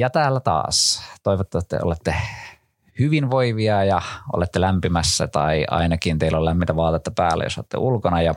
Ja 0.00 0.10
täällä 0.10 0.40
taas. 0.40 1.02
Toivottavasti 1.22 1.76
olette 1.82 2.14
hyvinvoivia 2.98 3.84
ja 3.84 4.02
olette 4.32 4.60
lämpimässä 4.60 5.26
tai 5.26 5.64
ainakin 5.70 6.18
teillä 6.18 6.38
on 6.38 6.44
lämmintä 6.44 6.76
vaatetta 6.76 7.10
päällä, 7.16 7.44
jos 7.44 7.58
olette 7.58 7.78
ulkona. 7.78 8.22
Ja 8.22 8.34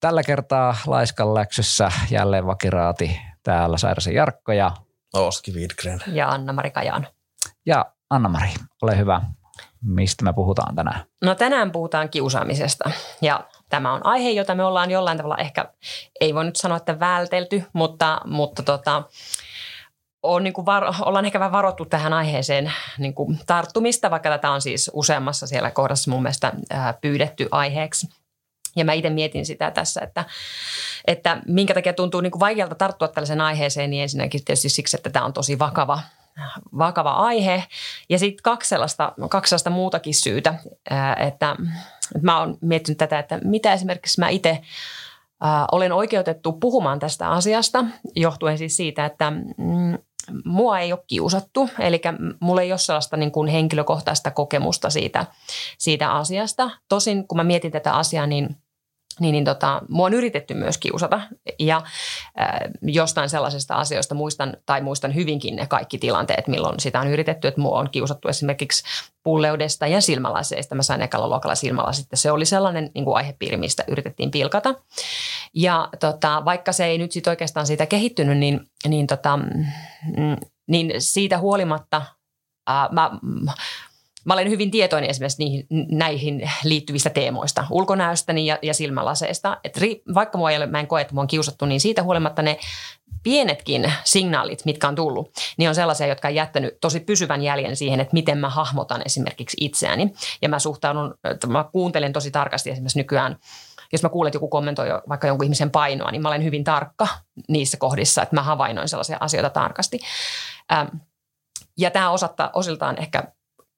tällä 0.00 0.22
kertaa 0.22 0.76
Laiskan 0.86 1.34
läksyssä 1.34 1.92
jälleen 2.10 2.46
vakiraati 2.46 3.20
täällä 3.42 3.78
Sairasen 3.78 4.14
Jarkko 4.14 4.52
ja 4.52 4.70
Oski 5.14 5.52
Widgren. 5.52 6.00
Ja 6.06 6.28
Anna-Mari 6.28 6.70
Kajaan. 6.70 7.06
Ja 7.66 7.86
Anna-Mari, 8.10 8.50
ole 8.82 8.98
hyvä. 8.98 9.20
Mistä 9.84 10.24
me 10.24 10.32
puhutaan 10.32 10.74
tänään? 10.76 11.04
No 11.24 11.34
tänään 11.34 11.72
puhutaan 11.72 12.08
kiusaamisesta 12.08 12.90
ja 13.20 13.46
tämä 13.68 13.92
on 13.92 14.06
aihe, 14.06 14.30
jota 14.30 14.54
me 14.54 14.64
ollaan 14.64 14.90
jollain 14.90 15.16
tavalla 15.18 15.36
ehkä, 15.36 15.72
ei 16.20 16.34
voi 16.34 16.44
nyt 16.44 16.56
sanoa, 16.56 16.76
että 16.76 17.00
vältelty, 17.00 17.64
mutta, 17.72 18.20
mutta 18.24 18.62
tota, 18.62 19.02
on 20.22 20.44
niin 20.44 20.52
kuin 20.52 20.66
var, 20.66 20.84
ollaan 21.00 21.24
ehkä 21.24 21.40
vähän 21.40 21.52
varottu 21.52 21.84
tähän 21.84 22.12
aiheeseen 22.12 22.72
niin 22.98 23.14
kuin 23.14 23.38
tarttumista, 23.46 24.10
vaikka 24.10 24.30
tätä 24.30 24.50
on 24.50 24.60
siis 24.60 24.90
useammassa 24.94 25.46
siellä 25.46 25.70
kohdassa 25.70 26.10
mun 26.10 26.22
mielestä 26.22 26.52
ää, 26.70 26.92
pyydetty 26.92 27.48
aiheeksi. 27.50 28.08
Ja 28.76 28.84
mä 28.84 28.92
itse 28.92 29.10
mietin 29.10 29.46
sitä 29.46 29.70
tässä, 29.70 30.00
että, 30.00 30.24
että 31.06 31.42
minkä 31.46 31.74
takia 31.74 31.92
tuntuu 31.92 32.20
niin 32.20 32.30
kuin 32.30 32.40
vaikealta 32.40 32.74
tarttua 32.74 33.08
tällaiseen 33.08 33.40
aiheeseen, 33.40 33.90
niin 33.90 34.02
ensinnäkin 34.02 34.44
tietysti 34.44 34.68
siksi, 34.68 34.96
että 34.96 35.10
tämä 35.10 35.24
on 35.24 35.32
tosi 35.32 35.58
vakava, 35.58 36.00
vakava 36.78 37.12
aihe. 37.12 37.64
Ja 38.08 38.18
sitten 38.18 38.42
kaksi 38.42 38.74
kaksi 39.28 39.48
sellaista 39.50 39.70
muutakin 39.70 40.14
syytä, 40.14 40.54
että, 41.16 41.16
että 41.18 41.56
mä 42.22 42.38
oon 42.38 42.58
miettinyt 42.60 42.98
tätä, 42.98 43.18
että 43.18 43.38
mitä 43.44 43.72
esimerkiksi 43.72 44.20
mä 44.20 44.28
itse 44.28 44.62
olen 45.72 45.92
oikeutettu 45.92 46.52
puhumaan 46.52 46.98
tästä 46.98 47.30
asiasta, 47.30 47.84
johtuen 48.16 48.58
siis 48.58 48.76
siitä, 48.76 49.06
että 49.06 49.30
mm, 49.30 49.98
mua 50.44 50.78
ei 50.78 50.92
ole 50.92 51.04
kiusattu, 51.06 51.68
eli 51.78 52.00
mulla 52.40 52.62
ei 52.62 52.72
ole 52.72 52.78
sellaista 52.78 53.16
niin 53.16 53.32
kuin 53.32 53.48
henkilökohtaista 53.48 54.30
kokemusta 54.30 54.90
siitä, 54.90 55.26
siitä 55.78 56.12
asiasta. 56.12 56.70
Tosin 56.88 57.28
kun 57.28 57.38
mä 57.38 57.44
mietin 57.44 57.72
tätä 57.72 57.94
asiaa, 57.94 58.26
niin 58.26 58.56
niin, 59.20 59.32
niin 59.32 59.44
tota, 59.44 59.82
mua 59.88 60.06
on 60.06 60.14
yritetty 60.14 60.54
myös 60.54 60.78
kiusata 60.78 61.20
ja 61.58 61.76
äh, 62.40 62.50
jostain 62.82 63.28
sellaisesta 63.28 63.74
asioista 63.74 64.14
muistan, 64.14 64.56
tai 64.66 64.80
muistan 64.80 65.14
hyvinkin 65.14 65.56
ne 65.56 65.66
kaikki 65.66 65.98
tilanteet, 65.98 66.48
milloin 66.48 66.80
sitä 66.80 67.00
on 67.00 67.08
yritetty, 67.08 67.48
että 67.48 67.60
mua 67.60 67.78
on 67.78 67.90
kiusattu 67.90 68.28
esimerkiksi 68.28 68.82
pulleudesta 69.22 69.86
ja 69.86 70.00
silmälaseista. 70.00 70.74
Mä 70.74 70.82
sain 70.82 71.02
ekalla 71.02 71.28
luokalla 71.28 71.54
silmälasit 71.54 72.06
se 72.14 72.30
oli 72.30 72.44
sellainen 72.44 72.90
niin 72.94 73.04
kuin 73.04 73.16
aihepiiri, 73.16 73.56
mistä 73.56 73.84
yritettiin 73.88 74.30
pilkata. 74.30 74.74
Ja 75.54 75.88
tota, 76.00 76.42
vaikka 76.44 76.72
se 76.72 76.84
ei 76.84 76.98
nyt 76.98 77.12
sit 77.12 77.26
oikeastaan 77.26 77.66
siitä 77.66 77.86
kehittynyt, 77.86 78.38
niin, 78.38 78.60
niin, 78.88 79.06
tota, 79.06 79.36
mm, 79.36 80.36
niin 80.68 80.92
siitä 80.98 81.38
huolimatta 81.38 82.02
ää, 82.66 82.88
mä 82.92 83.10
Mä 84.24 84.34
olen 84.34 84.50
hyvin 84.50 84.70
tietoinen 84.70 85.10
esimerkiksi 85.10 85.44
niihin, 85.44 85.66
näihin 85.90 86.50
liittyvistä 86.64 87.10
teemoista, 87.10 87.66
ulkonäöstäni 87.70 88.46
ja, 88.46 88.58
ja 88.62 88.74
silmälaseista. 88.74 89.56
Et 89.64 89.76
ri, 89.76 90.02
vaikka 90.14 90.38
mua 90.38 90.50
ei 90.50 90.56
ole, 90.56 90.66
mä 90.66 90.80
en 90.80 90.86
koe, 90.86 91.00
että 91.00 91.14
mua 91.14 91.22
on 91.22 91.26
kiusattu, 91.26 91.66
niin 91.66 91.80
siitä 91.80 92.02
huolimatta 92.02 92.42
ne 92.42 92.58
pienetkin 93.22 93.92
signaalit, 94.04 94.64
mitkä 94.64 94.88
on 94.88 94.94
tullut, 94.94 95.30
niin 95.56 95.68
on 95.68 95.74
sellaisia, 95.74 96.06
jotka 96.06 96.28
on 96.28 96.34
jättänyt 96.34 96.80
tosi 96.80 97.00
pysyvän 97.00 97.42
jäljen 97.42 97.76
siihen, 97.76 98.00
että 98.00 98.12
miten 98.12 98.38
mä 98.38 98.48
hahmotan 98.48 99.02
esimerkiksi 99.06 99.56
itseäni. 99.60 100.12
Ja 100.42 100.48
mä 100.48 100.58
suhtaudun, 100.58 101.14
mä 101.46 101.64
kuuntelen 101.72 102.12
tosi 102.12 102.30
tarkasti 102.30 102.70
esimerkiksi 102.70 102.98
nykyään 102.98 103.36
jos 103.92 104.02
mä 104.02 104.08
kuulen, 104.08 104.28
että 104.28 104.36
joku 104.36 104.48
kommentoi 104.48 104.88
vaikka 105.08 105.26
jonkun 105.26 105.44
ihmisen 105.44 105.70
painoa, 105.70 106.10
niin 106.10 106.22
mä 106.22 106.28
olen 106.28 106.44
hyvin 106.44 106.64
tarkka 106.64 107.08
niissä 107.48 107.76
kohdissa, 107.76 108.22
että 108.22 108.36
mä 108.36 108.42
havainnoin 108.42 108.88
sellaisia 108.88 109.16
asioita 109.20 109.50
tarkasti. 109.50 109.98
Ja 111.78 111.90
tämä 111.90 112.10
osatta, 112.10 112.50
osiltaan 112.54 112.98
ehkä 112.98 113.24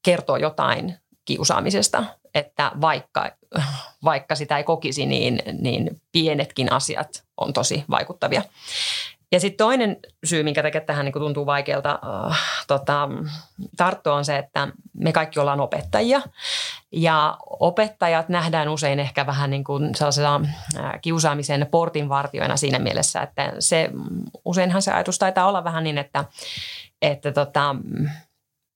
kertoo 0.04 0.36
jotain 0.36 0.98
kiusaamisesta, 1.24 2.04
että 2.34 2.72
vaikka, 2.80 3.30
vaikka 4.04 4.34
sitä 4.34 4.58
ei 4.58 4.64
kokisi, 4.64 5.06
niin, 5.06 5.42
niin 5.60 6.00
pienetkin 6.12 6.72
asiat 6.72 7.24
on 7.36 7.52
tosi 7.52 7.84
vaikuttavia. 7.90 8.42
Ja 9.32 9.40
sitten 9.40 9.66
toinen 9.66 9.96
syy, 10.24 10.42
minkä 10.42 10.62
takia 10.62 10.80
tähän 10.80 11.04
niin 11.04 11.12
tuntuu 11.12 11.46
vaikealta 11.46 11.98
äh, 12.30 12.64
tota, 12.66 13.08
tarttua, 13.76 14.14
on 14.14 14.24
se, 14.24 14.38
että 14.38 14.68
me 14.92 15.12
kaikki 15.12 15.40
ollaan 15.40 15.60
opettajia. 15.60 16.22
Ja 16.92 17.36
opettajat 17.60 18.28
nähdään 18.28 18.68
usein 18.68 19.00
ehkä 19.00 19.26
vähän 19.26 19.50
niin 19.50 19.64
kuin 19.64 19.94
sellaisena 19.94 20.40
äh, 20.78 20.92
kiusaamisen 21.00 21.66
portinvartioina 21.70 22.56
siinä 22.56 22.78
mielessä, 22.78 23.22
että 23.22 23.52
se, 23.58 23.90
useinhan 24.44 24.82
se 24.82 24.92
ajatus 24.92 25.18
taitaa 25.18 25.48
olla 25.48 25.64
vähän 25.64 25.84
niin, 25.84 25.98
että, 25.98 26.24
että 27.02 27.32
tota, 27.32 27.76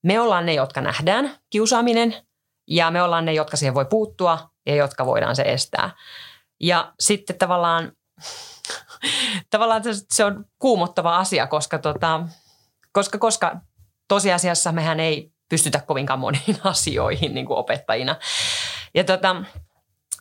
me 0.02 0.20
ollaan 0.20 0.46
ne, 0.46 0.54
jotka 0.54 0.80
nähdään 0.80 1.36
kiusaaminen 1.50 2.14
ja 2.66 2.90
me 2.90 3.02
ollaan 3.02 3.24
ne, 3.24 3.32
jotka 3.32 3.56
siihen 3.56 3.74
voi 3.74 3.84
puuttua 3.84 4.50
ja 4.66 4.74
jotka 4.74 5.06
voidaan 5.06 5.36
se 5.36 5.42
estää. 5.42 5.90
Ja 6.60 6.92
sitten 7.00 7.38
tavallaan, 7.38 7.92
tavallaan 9.50 9.82
se 10.12 10.24
on 10.24 10.44
kuumottava 10.58 11.16
asia, 11.16 11.46
koska, 11.46 11.78
tota, 11.78 12.20
koska, 12.92 13.18
koska 13.18 13.56
tosiasiassa 14.08 14.72
mehän 14.72 15.00
ei 15.00 15.32
pystytä 15.48 15.80
kovinkaan 15.86 16.18
moniin 16.18 16.58
asioihin 16.64 17.34
niin 17.34 17.46
kuin 17.46 17.58
opettajina. 17.58 18.16
Ja 18.94 19.04
tota, 19.04 19.36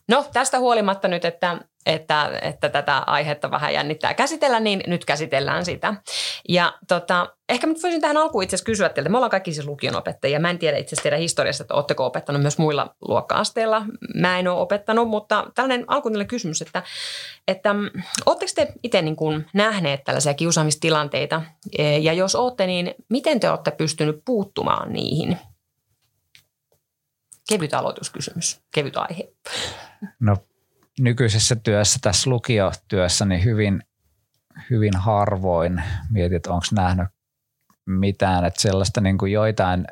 no 0.07 0.25
tästä 0.33 0.59
huolimatta 0.59 1.07
nyt, 1.07 1.25
että 1.25 1.57
että, 1.87 2.39
että 2.41 2.69
tätä 2.69 2.97
aihetta 2.97 3.51
vähän 3.51 3.73
jännittää 3.73 4.13
käsitellä, 4.13 4.59
niin 4.59 4.83
nyt 4.87 5.05
käsitellään 5.05 5.65
sitä. 5.65 5.93
Ja 6.49 6.73
tota, 6.87 7.35
ehkä 7.49 7.67
nyt 7.67 7.83
voisin 7.83 8.01
tähän 8.01 8.17
alkuun 8.17 8.43
itse 8.43 8.55
asiassa 8.55 8.65
kysyä 8.65 8.89
teiltä. 8.89 9.09
Me 9.09 9.17
ollaan 9.17 9.31
kaikki 9.31 9.53
siis 9.53 9.67
lukionopettajia. 9.67 10.39
Mä 10.39 10.49
en 10.49 10.59
tiedä 10.59 10.77
itse 10.77 10.95
asiassa 10.95 11.03
teidän 11.03 11.19
historiasta, 11.19 11.63
että 11.63 11.73
oletteko 11.73 12.05
opettanut 12.05 12.41
myös 12.41 12.57
muilla 12.57 12.95
luokka-asteilla. 13.01 13.85
Mä 14.15 14.39
en 14.39 14.47
ole 14.47 14.61
opettanut, 14.61 15.09
mutta 15.09 15.51
tällainen 15.55 15.85
alkuun 15.87 16.27
kysymys, 16.27 16.61
että, 16.61 16.83
että 17.47 17.75
oletteko 18.25 18.51
te 18.55 18.73
itse 18.83 19.01
niin 19.01 19.15
kuin 19.15 19.45
nähneet 19.53 20.03
tällaisia 20.03 20.33
kiusaamistilanteita? 20.33 21.41
E, 21.77 21.97
ja 21.97 22.13
jos 22.13 22.35
olette, 22.35 22.67
niin 22.67 22.95
miten 23.09 23.39
te 23.39 23.49
olette 23.49 23.71
pystynyt 23.71 24.21
puuttumaan 24.25 24.93
niihin? 24.93 25.37
Kevyt 27.49 27.73
aloituskysymys, 27.73 28.61
kevyt 28.73 28.97
aihe. 28.97 29.29
No 30.19 30.37
nykyisessä 30.99 31.55
työssä, 31.55 31.99
tässä 32.01 32.29
lukiotyössä, 32.29 33.25
niin 33.25 33.43
hyvin, 33.43 33.83
hyvin 34.69 34.97
harvoin 34.97 35.83
mietit, 36.09 36.47
onko 36.47 36.65
nähnyt 36.71 37.07
mitään, 37.85 38.45
että 38.45 38.61
sellaista 38.61 39.01
niin 39.01 39.17
kuin 39.17 39.31
joitain 39.31 39.87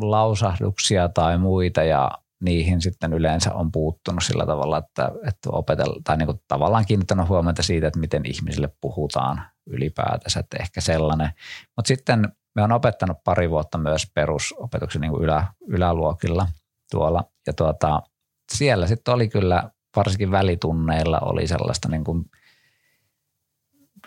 lausahduksia 0.00 1.08
tai 1.08 1.38
muita 1.38 1.82
ja 1.82 2.10
niihin 2.44 2.80
sitten 2.80 3.12
yleensä 3.12 3.54
on 3.54 3.72
puuttunut 3.72 4.24
sillä 4.24 4.46
tavalla, 4.46 4.78
että, 4.78 5.10
että 5.28 5.50
opetella, 5.50 6.00
tai 6.04 6.16
niin 6.16 6.26
kuin 6.26 6.40
tavallaan 6.48 6.86
kiinnittänyt 6.86 7.28
huomiota 7.28 7.62
siitä, 7.62 7.86
että 7.86 8.00
miten 8.00 8.22
ihmisille 8.26 8.68
puhutaan 8.80 9.42
ylipäätänsä, 9.66 10.40
että 10.40 10.56
ehkä 10.60 10.80
sellainen. 10.80 11.30
Mutta 11.76 11.88
sitten 11.88 12.32
me 12.54 12.62
on 12.62 12.72
opettanut 12.72 13.16
pari 13.24 13.50
vuotta 13.50 13.78
myös 13.78 14.10
perusopetuksen 14.14 15.00
niin 15.00 15.10
kuin 15.10 15.24
ylä, 15.24 15.46
yläluokilla 15.68 16.46
tuolla 16.90 17.24
ja 17.46 17.52
tuota, 17.52 18.02
siellä 18.52 18.86
sitten 18.86 19.14
oli 19.14 19.28
kyllä 19.28 19.70
varsinkin 19.96 20.30
välitunneilla 20.30 21.18
oli 21.20 21.46
sellaista 21.46 21.88
niin 21.88 22.04
kuin, 22.04 22.24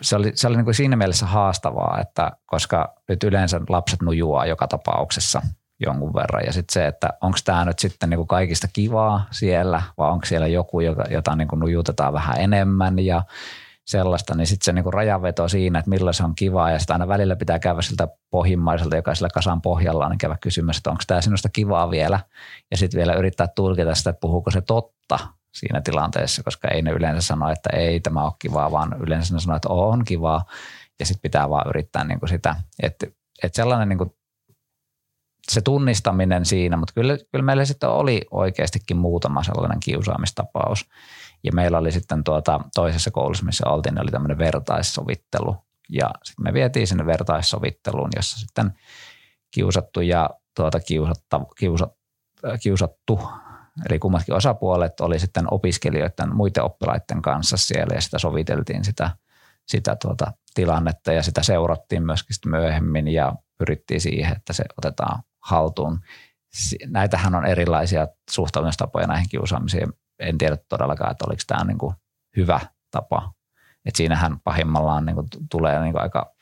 se 0.02 0.16
oli, 0.16 0.32
se 0.34 0.48
oli 0.48 0.56
niin 0.56 0.64
kuin 0.64 0.74
siinä 0.74 0.96
mielessä 0.96 1.26
haastavaa, 1.26 1.98
että 2.00 2.32
koska 2.46 2.94
nyt 3.08 3.24
yleensä 3.24 3.60
lapset 3.68 4.02
nujuaa 4.02 4.46
joka 4.46 4.66
tapauksessa 4.68 5.42
jonkun 5.80 6.14
verran 6.14 6.44
ja 6.46 6.52
sitten 6.52 6.72
se, 6.72 6.86
että 6.86 7.08
onko 7.20 7.38
tämä 7.44 7.64
nyt 7.64 7.78
sitten 7.78 8.10
niin 8.10 8.18
kuin 8.18 8.28
kaikista 8.28 8.68
kivaa 8.72 9.26
siellä 9.30 9.82
vai 9.98 10.10
onko 10.10 10.26
siellä 10.26 10.46
joku, 10.46 10.80
jota, 10.80 11.04
jota 11.10 11.36
niin 11.36 11.48
kuin 11.48 11.60
nujutetaan 11.60 12.12
vähän 12.12 12.36
enemmän 12.38 12.98
ja 12.98 13.22
sellaista, 13.86 14.34
niin 14.34 14.46
sitten 14.46 14.64
se 14.64 14.72
niin 14.72 14.82
kuin 14.82 14.92
rajaveto 14.92 15.48
siinä, 15.48 15.78
että 15.78 15.88
milloin 15.88 16.14
se 16.14 16.24
on 16.24 16.34
kivaa 16.34 16.70
ja 16.70 16.78
sitten 16.78 16.94
aina 16.94 17.08
välillä 17.08 17.36
pitää 17.36 17.58
käydä 17.58 17.82
siltä 17.82 18.08
pohjimmaiselta, 18.30 18.96
joka 18.96 19.14
sillä 19.14 19.28
kasan 19.34 19.62
pohjalla 19.62 20.08
niin 20.08 20.18
käydä 20.18 20.36
kysymässä, 20.40 20.80
että 20.80 20.90
onko 20.90 21.02
tämä 21.06 21.20
sinusta 21.20 21.48
kivaa 21.48 21.90
vielä 21.90 22.20
ja 22.70 22.76
sitten 22.76 22.98
vielä 22.98 23.14
yrittää 23.14 23.48
tulkita 23.48 23.94
sitä, 23.94 24.10
että 24.10 24.20
puhuuko 24.20 24.50
se 24.50 24.60
totta 24.60 25.18
siinä 25.54 25.80
tilanteessa, 25.80 26.42
koska 26.42 26.68
ei 26.68 26.82
ne 26.82 26.90
yleensä 26.90 27.26
sano, 27.26 27.50
että 27.50 27.70
ei 27.72 28.00
tämä 28.00 28.24
ole 28.24 28.32
kivaa, 28.38 28.72
vaan 28.72 28.96
yleensä 29.00 29.34
ne 29.34 29.40
sanoo, 29.40 29.56
että 29.56 29.68
on 29.68 30.04
kivaa 30.04 30.44
ja 31.00 31.06
sitten 31.06 31.22
pitää 31.22 31.50
vaan 31.50 31.68
yrittää 31.68 32.04
niin 32.04 32.20
kuin 32.20 32.28
sitä, 32.28 32.56
että, 32.82 33.06
että 33.42 33.56
sellainen 33.56 33.88
niin 33.88 33.98
kuin 33.98 34.10
se 35.50 35.60
tunnistaminen 35.60 36.44
siinä, 36.44 36.76
mutta 36.76 36.94
kyllä, 36.94 37.18
kyllä 37.32 37.44
meillä 37.44 37.64
sitten 37.64 37.88
oli 37.88 38.26
oikeastikin 38.30 38.96
muutama 38.96 39.42
sellainen 39.42 39.80
kiusaamistapaus. 39.80 40.84
Ja 41.44 41.52
meillä 41.52 41.78
oli 41.78 41.92
sitten 41.92 42.24
tuota, 42.24 42.60
toisessa 42.74 43.10
koulussa, 43.10 43.44
missä 43.44 43.68
oltiin, 43.68 44.00
oli 44.00 44.10
tämmöinen 44.10 44.38
vertaissovittelu. 44.38 45.56
Ja 45.88 46.10
sitten 46.24 46.44
me 46.44 46.52
vietiin 46.52 46.86
sinne 46.86 47.06
vertaissovitteluun, 47.06 48.10
jossa 48.16 48.38
sitten 48.38 48.72
kiusattu 49.50 50.00
ja 50.00 50.30
tuota, 50.56 50.80
kiusatta, 50.80 51.40
kiusat, 51.58 51.92
kiusattu 52.62 53.20
Eli 53.90 53.98
kummatkin 53.98 54.34
osapuolet 54.34 55.00
oli 55.00 55.18
sitten 55.18 55.44
opiskelijoiden 55.50 56.36
muiden 56.36 56.62
oppilaiden 56.62 57.22
kanssa 57.22 57.56
siellä 57.56 57.94
ja 57.94 58.00
sitä 58.00 58.18
soviteltiin 58.18 58.84
sitä, 58.84 59.10
sitä 59.66 59.96
tuota 59.96 60.32
tilannetta 60.54 61.12
ja 61.12 61.22
sitä 61.22 61.42
seurattiin 61.42 62.06
myöskin 62.06 62.36
myöhemmin 62.46 63.08
ja 63.08 63.32
pyrittiin 63.58 64.00
siihen, 64.00 64.36
että 64.36 64.52
se 64.52 64.64
otetaan 64.78 65.22
haltuun. 65.40 66.00
Näitähän 66.86 67.34
on 67.34 67.46
erilaisia 67.46 68.08
suhtautumistapoja 68.30 69.06
näihin 69.06 69.28
kiusaamisiin. 69.28 69.92
En 70.18 70.38
tiedä 70.38 70.56
todellakaan, 70.68 71.10
että 71.10 71.24
oliko 71.28 71.42
tämä 71.46 71.64
niin 71.64 71.78
kuin 71.78 71.94
hyvä 72.36 72.60
tapa. 72.90 73.32
Et 73.84 73.96
siinähän 73.96 74.40
pahimmallaan 74.44 75.06
niin 75.06 75.14
kuin 75.14 75.28
tulee 75.50 75.80
niin 75.80 75.92
kuin 75.92 76.02
aika 76.02 76.34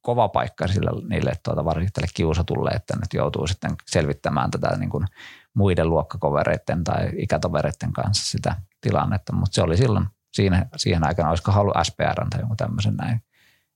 kova 0.00 0.28
paikka 0.28 0.68
sille, 0.68 0.90
niille 1.08 1.32
tuota, 1.44 1.64
varsinkin 1.64 1.92
tälle 1.92 2.08
kiusatulle, 2.14 2.70
että 2.70 2.96
nyt 2.96 3.14
joutuu 3.14 3.46
sitten 3.46 3.76
selvittämään 3.86 4.50
tätä 4.50 4.76
niin 4.76 4.90
kuin 4.90 5.06
muiden 5.54 5.90
luokkakovereiden 5.90 6.84
tai 6.84 7.10
ikätovereiden 7.16 7.92
kanssa 7.92 8.30
sitä 8.30 8.56
tilannetta, 8.80 9.32
mutta 9.32 9.54
se 9.54 9.62
oli 9.62 9.76
silloin 9.76 10.06
siinä, 10.32 10.66
siihen 10.76 11.06
aikana, 11.06 11.28
olisiko 11.28 11.52
halunnut 11.52 11.86
SPR 11.86 12.28
tai 12.30 12.40
jonkun 12.40 12.56
tämmöisen 12.56 12.96
näin 12.96 13.22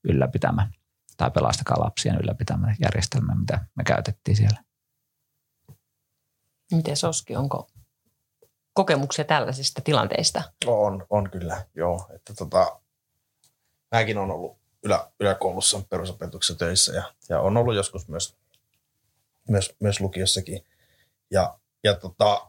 ylläpitämä 0.04 0.70
tai 1.16 1.30
pelastakaa 1.30 1.80
lapsien 1.80 2.19
ylläpitämä 2.22 2.75
järjestelmä, 2.80 3.34
mitä 3.34 3.64
me 3.75 3.84
käytettiin 3.84 4.36
siellä. 4.36 4.64
Miten 6.72 6.96
Soski, 6.96 7.36
onko 7.36 7.69
kokemuksia 8.72 9.25
tällaisista 9.25 9.80
tilanteista? 9.80 10.42
On, 10.66 11.06
on 11.10 11.30
kyllä, 11.30 11.66
joo. 11.75 12.10
Että 12.14 12.34
tota, 12.34 12.80
mäkin 13.92 14.19
olen 14.19 14.30
ollut 14.30 14.58
ylä, 14.82 15.10
yläkoulussa 15.20 15.82
perusopetuksessa 15.90 16.58
töissä 16.58 16.92
ja, 16.92 17.02
ja 17.28 17.40
on 17.40 17.56
ollut 17.56 17.75
joskus 17.75 18.08
myös, 18.08 18.36
myös, 19.48 19.75
myös 19.80 20.00
lukiossakin. 20.00 20.64
Ja, 21.30 21.58
ja 21.84 21.94
tota, 21.94 22.46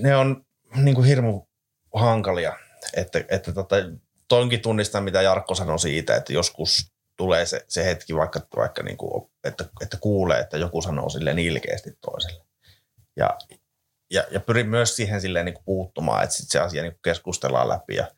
ne 0.00 0.16
on 0.16 0.46
niin 0.76 0.94
kuin 0.94 1.06
hirmu 1.06 1.42
hankalia, 1.94 2.56
että, 2.96 3.24
että 3.28 3.52
tota, 3.52 3.76
toinkin 4.28 4.60
tunnistan, 4.60 5.04
mitä 5.04 5.22
Jarkko 5.22 5.54
sanoi 5.54 5.78
siitä, 5.78 6.16
että 6.16 6.32
joskus 6.32 6.92
tulee 7.16 7.46
se, 7.46 7.64
se 7.68 7.84
hetki, 7.84 8.16
vaikka, 8.16 8.40
vaikka 8.56 8.82
niin 8.82 8.96
kuin, 8.96 9.30
että, 9.44 9.64
että 9.80 9.96
kuulee, 10.00 10.40
että 10.40 10.56
joku 10.56 10.82
sanoo 10.82 11.08
silleen 11.08 11.38
ilkeästi 11.38 11.90
toiselle. 12.00 12.44
Ja, 13.16 13.38
ja, 14.10 14.24
ja 14.30 14.40
pyrin 14.40 14.68
myös 14.68 14.96
siihen 14.96 15.20
silleen 15.20 15.44
niin 15.44 15.54
kuin 15.54 15.64
puuttumaan, 15.64 16.24
että 16.24 16.36
sit 16.36 16.50
se 16.50 16.60
asia 16.60 16.82
niin 16.82 16.92
kuin 16.92 17.02
keskustellaan 17.02 17.68
läpi 17.68 17.94
ja, 17.94 18.10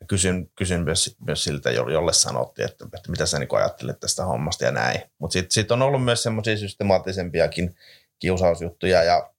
ja 0.00 0.06
kysyn, 0.06 0.50
kysyn 0.56 0.80
myös, 0.80 1.16
myös 1.26 1.44
siltä, 1.44 1.70
jolle 1.70 2.12
sanottiin, 2.12 2.68
että, 2.68 2.84
että 2.84 3.10
mitä 3.10 3.26
sä 3.26 3.38
niin 3.38 3.48
ajattelet 3.52 4.00
tästä 4.00 4.24
hommasta 4.24 4.64
ja 4.64 4.72
näin. 4.72 5.00
Mutta 5.18 5.32
sitten 5.32 5.50
sit 5.50 5.70
on 5.70 5.82
ollut 5.82 6.04
myös 6.04 6.22
semmoisia 6.22 6.56
systemaattisempiakin 6.56 7.76
kiusausjuttuja 8.18 9.02
ja, 9.02 9.30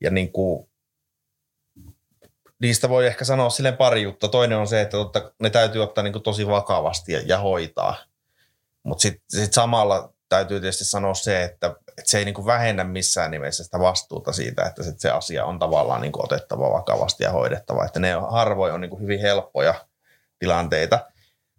ja 0.00 0.10
niin 0.10 0.32
kuin, 0.32 0.68
niistä 2.58 2.88
voi 2.88 3.06
ehkä 3.06 3.24
sanoa 3.24 3.50
silleen 3.50 3.76
pari 3.76 4.02
juttua. 4.02 4.28
Toinen 4.28 4.58
on 4.58 4.68
se, 4.68 4.80
että 4.80 4.96
totta, 4.96 5.32
ne 5.38 5.50
täytyy 5.50 5.82
ottaa 5.82 6.04
niin 6.04 6.22
tosi 6.22 6.46
vakavasti 6.46 7.12
ja, 7.12 7.22
ja 7.26 7.38
hoitaa. 7.38 7.96
Mutta 8.82 9.02
sitten 9.02 9.40
sit 9.40 9.52
samalla 9.52 10.12
täytyy 10.28 10.60
tietysti 10.60 10.84
sanoa 10.84 11.14
se, 11.14 11.44
että, 11.44 11.76
että 11.98 12.10
se 12.10 12.18
ei 12.18 12.24
niin 12.24 12.34
kuin 12.34 12.46
vähennä 12.46 12.84
missään 12.84 13.30
nimessä 13.30 13.64
sitä 13.64 13.78
vastuuta 13.78 14.32
siitä, 14.32 14.62
että 14.62 14.82
sit 14.82 15.00
se 15.00 15.10
asia 15.10 15.44
on 15.44 15.58
tavallaan 15.58 16.00
niin 16.00 16.12
kuin 16.12 16.24
otettava 16.24 16.70
vakavasti 16.70 17.24
ja 17.24 17.32
hoidettava. 17.32 17.84
Että 17.84 18.00
ne 18.00 18.12
harvoin 18.30 18.72
on 18.72 18.80
niin 18.80 18.90
kuin 18.90 19.02
hyvin 19.02 19.20
helppoja 19.20 19.74
tilanteita. 20.38 21.06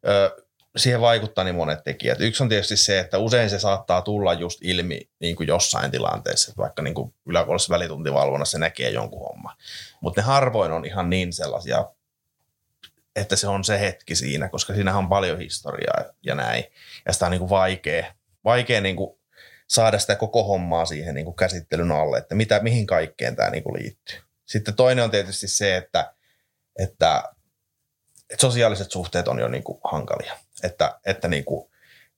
Ö, 0.08 0.44
siihen 0.78 1.02
vaikuttaa 1.02 1.44
niin 1.44 1.56
monet 1.56 1.84
tekijät. 1.84 2.22
Yksi 2.22 2.44
on 2.44 2.50
tietysti 2.50 2.78
se, 2.78 3.00
että 3.00 3.18
usein 3.18 3.50
se 3.50 3.60
saattaa 3.60 4.02
tulla 4.02 4.34
just 4.34 4.60
ilmi 4.62 5.10
niin 5.20 5.36
kuin 5.36 5.48
jossain 5.48 5.92
tilanteessa, 5.92 6.52
että 6.52 6.62
vaikka 6.62 6.82
niin 6.82 6.94
kuin 6.94 7.14
yläkoulussa 7.26 7.74
välituntivalvonnassa 7.74 8.52
se 8.52 8.60
näkee 8.60 8.90
jonkun 8.90 9.20
homma. 9.20 9.56
Mutta 10.02 10.22
ne 10.22 10.26
harvoin 10.26 10.72
on 10.72 10.86
ihan 10.86 11.10
niin 11.10 11.34
sellaisia, 11.34 11.86
että 13.16 13.36
se 13.36 13.48
on 13.48 13.64
se 13.64 13.80
hetki 13.80 14.16
siinä, 14.16 14.50
koska 14.50 14.74
siinä 14.74 14.98
on 14.98 15.10
paljon 15.10 15.40
historiaa 15.40 16.04
ja 16.24 16.36
näin. 16.36 16.64
Ja 17.06 17.14
sitä 17.14 17.26
on 17.26 17.32
niin 17.32 17.40
kuin 17.40 17.50
vaikea, 17.50 18.14
vaikea 18.44 18.82
niin 18.82 18.96
kuin 18.96 19.17
saada 19.68 20.00
sitä 20.00 20.16
koko 20.16 20.44
hommaa 20.44 20.86
siihen 20.86 21.16
niin 21.16 21.26
kuin 21.26 21.36
käsittelyn 21.36 21.92
alle, 21.92 22.18
että 22.18 22.36
mitä, 22.36 22.60
mihin 22.60 22.88
kaikkeen 22.88 23.36
tämä 23.36 23.50
niin 23.50 23.64
kuin 23.64 23.84
liittyy. 23.84 24.20
Sitten 24.46 24.76
toinen 24.76 25.04
on 25.04 25.12
tietysti 25.12 25.48
se, 25.48 25.78
että, 25.78 26.14
että, 26.80 27.24
että 28.30 28.42
sosiaaliset 28.42 28.92
suhteet 28.92 29.28
on 29.28 29.40
jo 29.40 29.48
niin 29.48 29.64
kuin 29.64 29.80
hankalia. 29.84 30.38
Että, 30.64 31.00
että, 31.06 31.28
niin 31.28 31.46
kuin, 31.46 31.72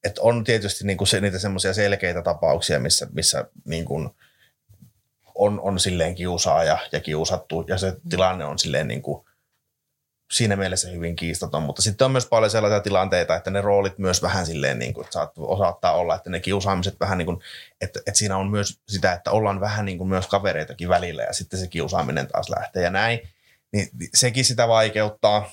että 0.03 0.21
on 0.21 0.43
tietysti 0.43 0.85
niin 0.85 0.97
kuin 0.97 1.07
se, 1.07 1.21
niitä 1.21 1.39
semmoisia 1.39 1.73
selkeitä 1.73 2.21
tapauksia, 2.21 2.79
missä, 2.79 3.07
missä 3.13 3.45
niin 3.65 3.85
kuin 3.85 4.09
on, 5.35 5.59
on 5.59 5.79
silleen 5.79 6.15
kiusaaja 6.15 6.77
ja 6.91 6.99
kiusattu 6.99 7.65
ja 7.67 7.77
se 7.77 7.93
tilanne 8.09 8.45
on 8.45 8.59
silleen 8.59 8.87
niin 8.87 9.01
kuin 9.01 9.28
siinä 10.31 10.55
mielessä 10.55 10.89
hyvin 10.89 11.15
kiistaton, 11.15 11.63
mutta 11.63 11.81
sitten 11.81 12.05
on 12.05 12.11
myös 12.11 12.25
paljon 12.25 12.51
sellaisia 12.51 12.79
tilanteita, 12.79 13.35
että 13.35 13.51
ne 13.51 13.61
roolit 13.61 13.97
myös 13.97 14.21
vähän 14.21 14.45
silleen, 14.45 14.79
niin 14.79 14.93
kuin, 14.93 15.03
että 15.05 15.13
saat, 15.13 15.31
osaattaa 15.37 15.93
olla, 15.93 16.15
että 16.15 16.29
ne 16.29 16.39
kiusaamiset 16.39 16.99
vähän 16.99 17.17
niin 17.17 17.25
kuin, 17.25 17.39
että, 17.81 17.99
että 17.99 18.17
siinä 18.19 18.37
on 18.37 18.47
myös 18.47 18.79
sitä, 18.87 19.13
että 19.13 19.31
ollaan 19.31 19.59
vähän 19.59 19.85
niin 19.85 19.97
kuin 19.97 20.07
myös 20.07 20.27
kavereitakin 20.27 20.89
välillä 20.89 21.23
ja 21.23 21.33
sitten 21.33 21.59
se 21.59 21.67
kiusaaminen 21.67 22.27
taas 22.27 22.49
lähtee 22.49 22.83
ja 22.83 22.89
näin, 22.89 23.29
niin 23.71 23.89
sekin 24.13 24.45
sitä 24.45 24.67
vaikeuttaa. 24.67 25.51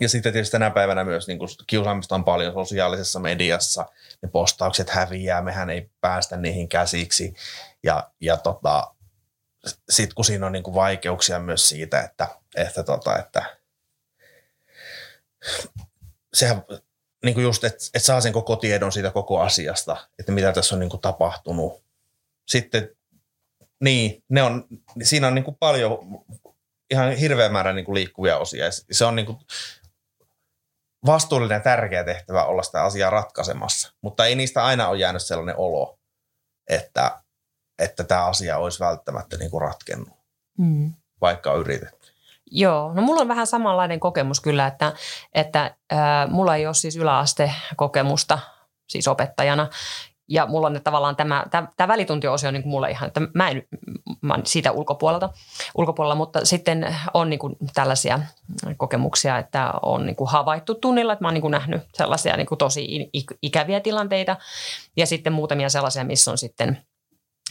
Ja 0.00 0.08
sitten 0.08 0.32
tietysti 0.32 0.52
tänä 0.52 0.70
päivänä 0.70 1.04
myös 1.04 1.26
niin 1.26 1.38
kuin 1.38 1.48
kiusaamista 1.66 2.14
on 2.14 2.24
paljon 2.24 2.52
sosiaalisessa 2.52 3.20
mediassa, 3.20 3.86
ne 4.22 4.28
postaukset 4.28 4.90
häviää, 4.90 5.42
mehän 5.42 5.70
ei 5.70 5.90
päästä 6.00 6.36
niihin 6.36 6.68
käsiksi. 6.68 7.34
Ja, 7.82 8.10
ja 8.20 8.36
tota, 8.36 8.94
sitten 9.88 10.14
kun 10.14 10.24
siinä 10.24 10.46
on 10.46 10.52
niin 10.52 10.62
kuin 10.62 10.74
vaikeuksia 10.74 11.38
myös 11.38 11.68
siitä, 11.68 12.00
että, 12.00 12.28
että, 12.56 12.82
tota, 12.82 13.18
että 13.18 13.56
sehän 16.34 16.62
niin 17.24 17.34
kuin 17.34 17.44
just, 17.44 17.64
että, 17.64 17.84
että 17.94 18.06
saa 18.06 18.20
sen 18.20 18.32
koko 18.32 18.56
tiedon 18.56 18.92
siitä 18.92 19.10
koko 19.10 19.40
asiasta, 19.40 19.96
että 20.18 20.32
mitä 20.32 20.52
tässä 20.52 20.74
on 20.74 20.78
niin 20.78 20.90
kuin 20.90 21.00
tapahtunut. 21.00 21.82
Sitten, 22.48 22.90
niin, 23.80 24.24
ne 24.28 24.42
on, 24.42 24.64
siinä 25.02 25.26
on 25.26 25.34
niin 25.34 25.44
kuin 25.44 25.56
paljon, 25.60 25.98
ihan 26.90 27.12
hirveä 27.12 27.48
määrä 27.48 27.72
niin 27.72 27.84
kuin 27.84 27.94
liikkuvia 27.94 28.38
osia. 28.38 28.64
Se 28.90 29.04
on 29.04 29.16
niin 29.16 29.26
kuin 29.26 29.38
vastuullinen 31.06 31.56
ja 31.56 31.60
tärkeä 31.60 32.04
tehtävä 32.04 32.44
olla 32.44 32.62
sitä 32.62 32.82
asiaa 32.82 33.10
ratkaisemassa, 33.10 33.92
mutta 34.00 34.26
ei 34.26 34.34
niistä 34.34 34.64
aina 34.64 34.88
ole 34.88 34.98
jäänyt 34.98 35.22
sellainen 35.22 35.56
olo, 35.56 35.98
että, 36.68 37.20
että 37.78 38.04
tämä 38.04 38.26
asia 38.26 38.58
olisi 38.58 38.80
välttämättä 38.80 39.36
niin 39.36 39.50
kuin 39.50 39.60
ratkennut, 39.60 40.18
mm. 40.58 40.92
vaikka 41.20 41.52
on 41.52 41.60
yritetty. 41.60 42.01
Joo, 42.54 42.92
no 42.94 43.02
mulla 43.02 43.20
on 43.20 43.28
vähän 43.28 43.46
samanlainen 43.46 44.00
kokemus 44.00 44.40
kyllä, 44.40 44.66
että, 44.66 44.92
että 45.34 45.76
äh, 45.92 45.98
mulla 46.28 46.56
ei 46.56 46.66
ole 46.66 46.74
siis 46.74 46.96
yläastekokemusta 46.96 48.38
siis 48.88 49.08
opettajana. 49.08 49.68
Ja 50.28 50.46
mulla 50.46 50.66
on 50.66 50.80
tavallaan 50.84 51.16
tämä, 51.16 51.44
tämä, 51.50 51.68
tämä 51.76 51.88
välituntiosio 51.88 52.48
on 52.48 52.54
niin 52.54 52.68
mulle 52.68 52.90
ihan, 52.90 53.06
että 53.06 53.20
mä 53.34 53.48
en 53.48 53.62
mä 54.20 54.38
siitä 54.44 54.72
ulkopuolelta, 54.72 55.30
ulkopuolella, 55.74 56.14
mutta 56.14 56.44
sitten 56.44 56.96
on 57.14 57.30
niin 57.30 57.38
kuin 57.38 57.56
tällaisia 57.74 58.20
kokemuksia, 58.76 59.38
että 59.38 59.72
on 59.82 60.06
niin 60.06 60.16
kuin 60.16 60.30
havaittu 60.30 60.74
tunnilla, 60.74 61.12
että 61.12 61.24
mä 61.24 61.28
oon 61.28 61.34
niin 61.34 61.42
kuin 61.42 61.52
nähnyt 61.52 61.82
sellaisia 61.94 62.36
niin 62.36 62.46
kuin 62.46 62.58
tosi 62.58 63.10
ikäviä 63.42 63.80
tilanteita 63.80 64.36
ja 64.96 65.06
sitten 65.06 65.32
muutamia 65.32 65.68
sellaisia, 65.68 66.04
missä 66.04 66.30
on 66.30 66.38
sitten, 66.38 66.78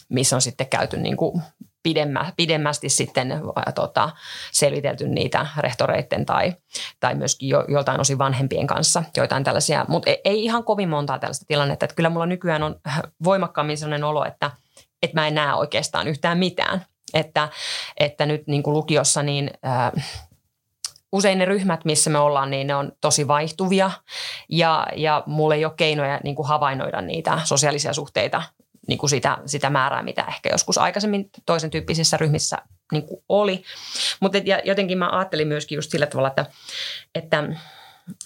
missä 0.09 0.35
on 0.35 0.41
sitten 0.41 0.67
käyty 0.67 0.97
niin 0.97 1.17
kuin 1.17 1.41
pidemmä, 1.83 2.33
pidemmästi 2.37 2.89
sitten 2.89 3.31
ä, 3.31 3.71
tota, 3.75 4.09
selvitelty 4.51 5.07
niitä 5.07 5.47
rehtoreiden 5.57 6.25
tai, 6.25 6.53
tai 6.99 7.15
myöskin 7.15 7.49
jo, 7.49 7.65
joltain 7.67 8.01
osin 8.01 8.17
vanhempien 8.17 8.67
kanssa, 8.67 9.03
joitain 9.17 9.43
tällaisia, 9.43 9.85
mutta 9.87 10.09
ei, 10.09 10.21
ei 10.25 10.43
ihan 10.43 10.63
kovin 10.63 10.89
montaa 10.89 11.19
tällaista 11.19 11.45
tilannetta. 11.47 11.85
Että 11.85 11.95
kyllä 11.95 12.09
mulla 12.09 12.25
nykyään 12.25 12.63
on 12.63 12.75
voimakkaammin 13.23 13.77
sellainen 13.77 14.03
olo, 14.03 14.25
että, 14.25 14.51
että 15.03 15.19
mä 15.19 15.27
en 15.27 15.35
näe 15.35 15.53
oikeastaan 15.53 16.07
yhtään 16.07 16.37
mitään. 16.37 16.85
Että, 17.13 17.49
että 17.97 18.25
nyt 18.25 18.47
niin 18.47 18.63
kuin 18.63 18.73
lukiossa 18.73 19.23
niin 19.23 19.51
äh, 19.65 19.91
usein 21.11 21.37
ne 21.37 21.45
ryhmät, 21.45 21.85
missä 21.85 22.09
me 22.09 22.19
ollaan, 22.19 22.51
niin 22.51 22.67
ne 22.67 22.75
on 22.75 22.91
tosi 23.01 23.27
vaihtuvia 23.27 23.91
ja, 24.49 24.87
ja 24.95 25.23
mulla 25.25 25.55
ei 25.55 25.65
ole 25.65 25.73
keinoja 25.77 26.19
niin 26.23 26.35
kuin 26.35 26.47
havainnoida 26.47 27.01
niitä 27.01 27.41
sosiaalisia 27.43 27.93
suhteita 27.93 28.43
niin 28.87 28.97
kuin 28.97 29.09
sitä, 29.09 29.37
sitä 29.45 29.69
määrää, 29.69 30.03
mitä 30.03 30.25
ehkä 30.27 30.49
joskus 30.49 30.77
aikaisemmin 30.77 31.29
toisen 31.45 31.69
tyyppisissä 31.69 32.17
ryhmissä 32.17 32.57
niin 32.91 33.03
kuin 33.03 33.23
oli. 33.29 33.63
Mutta 34.19 34.37
jotenkin 34.63 34.97
mä 34.97 35.09
ajattelin 35.09 35.47
myöskin 35.47 35.75
just 35.75 35.91
sillä 35.91 36.05
tavalla, 36.05 36.27
että, 36.27 36.45
että 37.15 37.43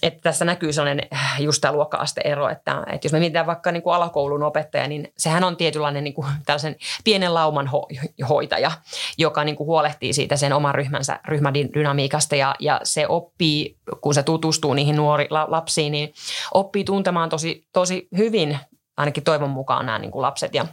että 0.02 0.20
tässä 0.22 0.44
näkyy 0.44 0.72
sellainen 0.72 1.06
äh, 1.12 1.42
just 1.42 1.60
tämä 1.60 1.72
luokka-asteero, 1.72 2.48
että, 2.48 2.82
että 2.92 3.06
jos 3.06 3.12
me 3.12 3.18
mietitään 3.18 3.46
vaikka 3.46 3.72
niin 3.72 3.82
kuin 3.82 3.94
alakoulun 3.94 4.42
opettaja, 4.42 4.88
niin 4.88 5.12
sehän 5.16 5.44
on 5.44 5.56
tietynlainen 5.56 6.04
niin 6.04 6.14
kuin 6.14 6.26
tällaisen 6.46 6.76
pienen 7.04 7.34
lauman 7.34 7.70
ho- 7.72 8.26
hoitaja, 8.28 8.70
joka 9.18 9.44
niin 9.44 9.56
kuin 9.56 9.66
huolehtii 9.66 10.12
siitä 10.12 10.36
sen 10.36 10.52
oman 10.52 10.74
ryhmänsä 10.74 11.20
ryhmädynamiikasta 11.28 12.36
ja, 12.36 12.54
ja 12.60 12.80
se 12.82 13.06
oppii, 13.08 13.76
kun 14.00 14.14
se 14.14 14.22
tutustuu 14.22 14.74
niihin 14.74 14.96
nuori 14.96 15.26
lapsiin, 15.30 15.92
niin 15.92 16.14
oppii 16.54 16.84
tuntemaan 16.84 17.28
tosi, 17.28 17.66
tosi 17.72 18.08
hyvin 18.16 18.58
ainakin 18.96 19.24
toivon 19.24 19.50
mukaan 19.50 19.86
nämä 19.86 19.98
niin 19.98 20.10
kuin 20.10 20.22
lapset 20.22 20.54
ja 20.54 20.66